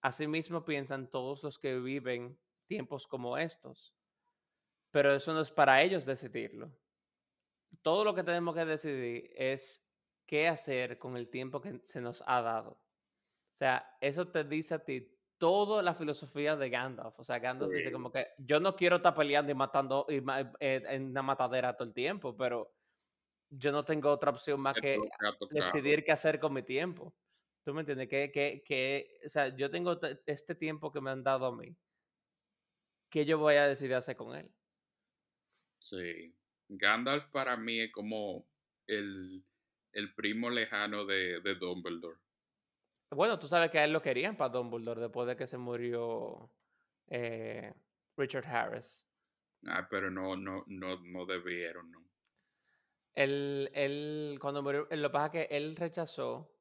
[0.00, 3.94] asimismo piensan todos los que viven tiempos como estos,
[4.90, 6.72] pero eso no es para ellos decidirlo.
[7.82, 9.86] Todo lo que tenemos que decidir es
[10.24, 12.70] qué hacer con el tiempo que se nos ha dado.
[12.70, 17.18] O sea, eso te dice a ti toda la filosofía de Gandalf.
[17.18, 20.16] O sea, Gandalf dice como que yo no quiero estar peleando y matando y,
[20.60, 22.74] eh, en una matadera todo el tiempo, pero
[23.50, 24.98] yo no tengo otra opción más que
[25.50, 27.14] decidir qué hacer con mi tiempo.
[27.64, 28.08] ¿Tú me entiendes?
[28.08, 31.74] Que, que, que, o sea, yo tengo este tiempo que me han dado a mí.
[33.10, 34.50] ¿Qué yo voy a decidir hacer con él?
[35.78, 36.34] Sí.
[36.68, 38.46] Gandalf para mí es como
[38.86, 39.42] el,
[39.92, 42.18] el primo lejano de, de Dumbledore.
[43.10, 46.50] Bueno, tú sabes que a él lo querían para Dumbledore después de que se murió
[47.08, 47.72] eh,
[48.16, 49.08] Richard Harris.
[49.66, 52.04] Ah, pero no, no, no, no debieron, ¿no?
[53.14, 56.54] Él, él, cuando murió, lo que pasa es que él rechazó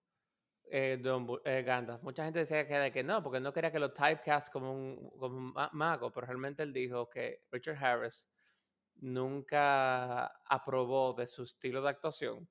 [0.71, 2.01] eh, Don eh, Gandalf.
[2.01, 5.09] Mucha gente decía que, de que no, porque no quería que lo typecast como un,
[5.19, 8.29] como un mago, pero realmente él dijo que Richard Harris
[8.95, 12.49] nunca aprobó de su estilo de actuación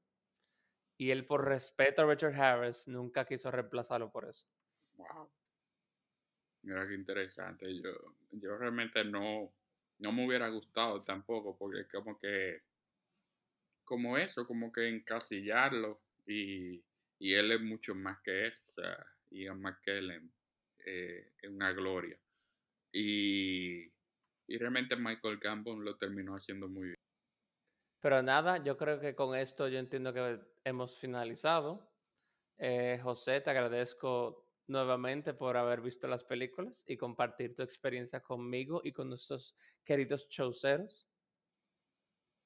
[0.98, 4.46] y él por respeto a Richard Harris nunca quiso reemplazarlo por eso.
[4.94, 5.30] Wow.
[6.62, 7.66] Mira qué interesante.
[7.80, 9.52] Yo, yo realmente no,
[9.98, 12.62] no me hubiera gustado tampoco, porque como que,
[13.84, 16.82] como eso, como que encasillarlo y,
[17.18, 20.32] y él es mucho más que eso, o sea, Ian McKellen
[20.84, 22.18] eh, es una gloria.
[22.92, 23.84] Y,
[24.48, 26.95] y realmente Michael Gambon lo terminó haciendo muy bien.
[28.06, 31.92] Pero nada, yo creo que con esto yo entiendo que hemos finalizado.
[32.56, 38.80] Eh, José, te agradezco nuevamente por haber visto las películas y compartir tu experiencia conmigo
[38.84, 41.08] y con nuestros queridos showceros.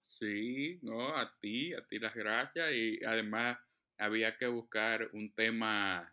[0.00, 3.58] Sí, no, a ti, a ti las gracias y además
[3.98, 6.10] había que buscar un tema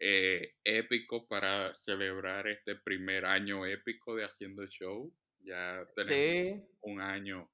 [0.00, 5.14] eh, épico para celebrar este primer año épico de haciendo show.
[5.44, 7.48] Ya tenemos un año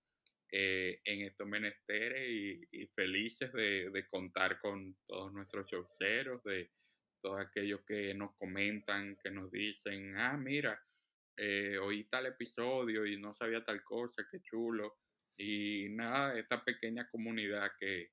[0.53, 6.70] eh, en estos menesteres y, felices de, contar con todos nuestros showceros, de
[7.20, 10.80] todos aquellos que nos comentan, que nos dicen, ah, mira,
[11.36, 14.99] eh, oí tal episodio y no sabía tal cosa, qué chulo.
[15.36, 18.11] Y nada, esta pequeña comunidad que,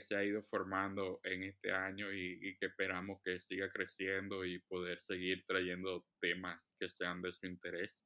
[0.00, 5.00] se ha ido formando en este año y, que esperamos que siga creciendo y poder
[5.02, 8.03] seguir trayendo temas que sean de su interés.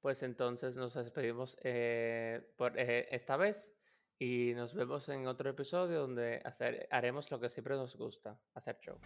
[0.00, 3.74] Pues entonces nos despedimos eh, por eh, esta vez
[4.18, 8.78] y nos vemos en otro episodio donde hacer, haremos lo que siempre nos gusta, hacer
[8.80, 8.98] show.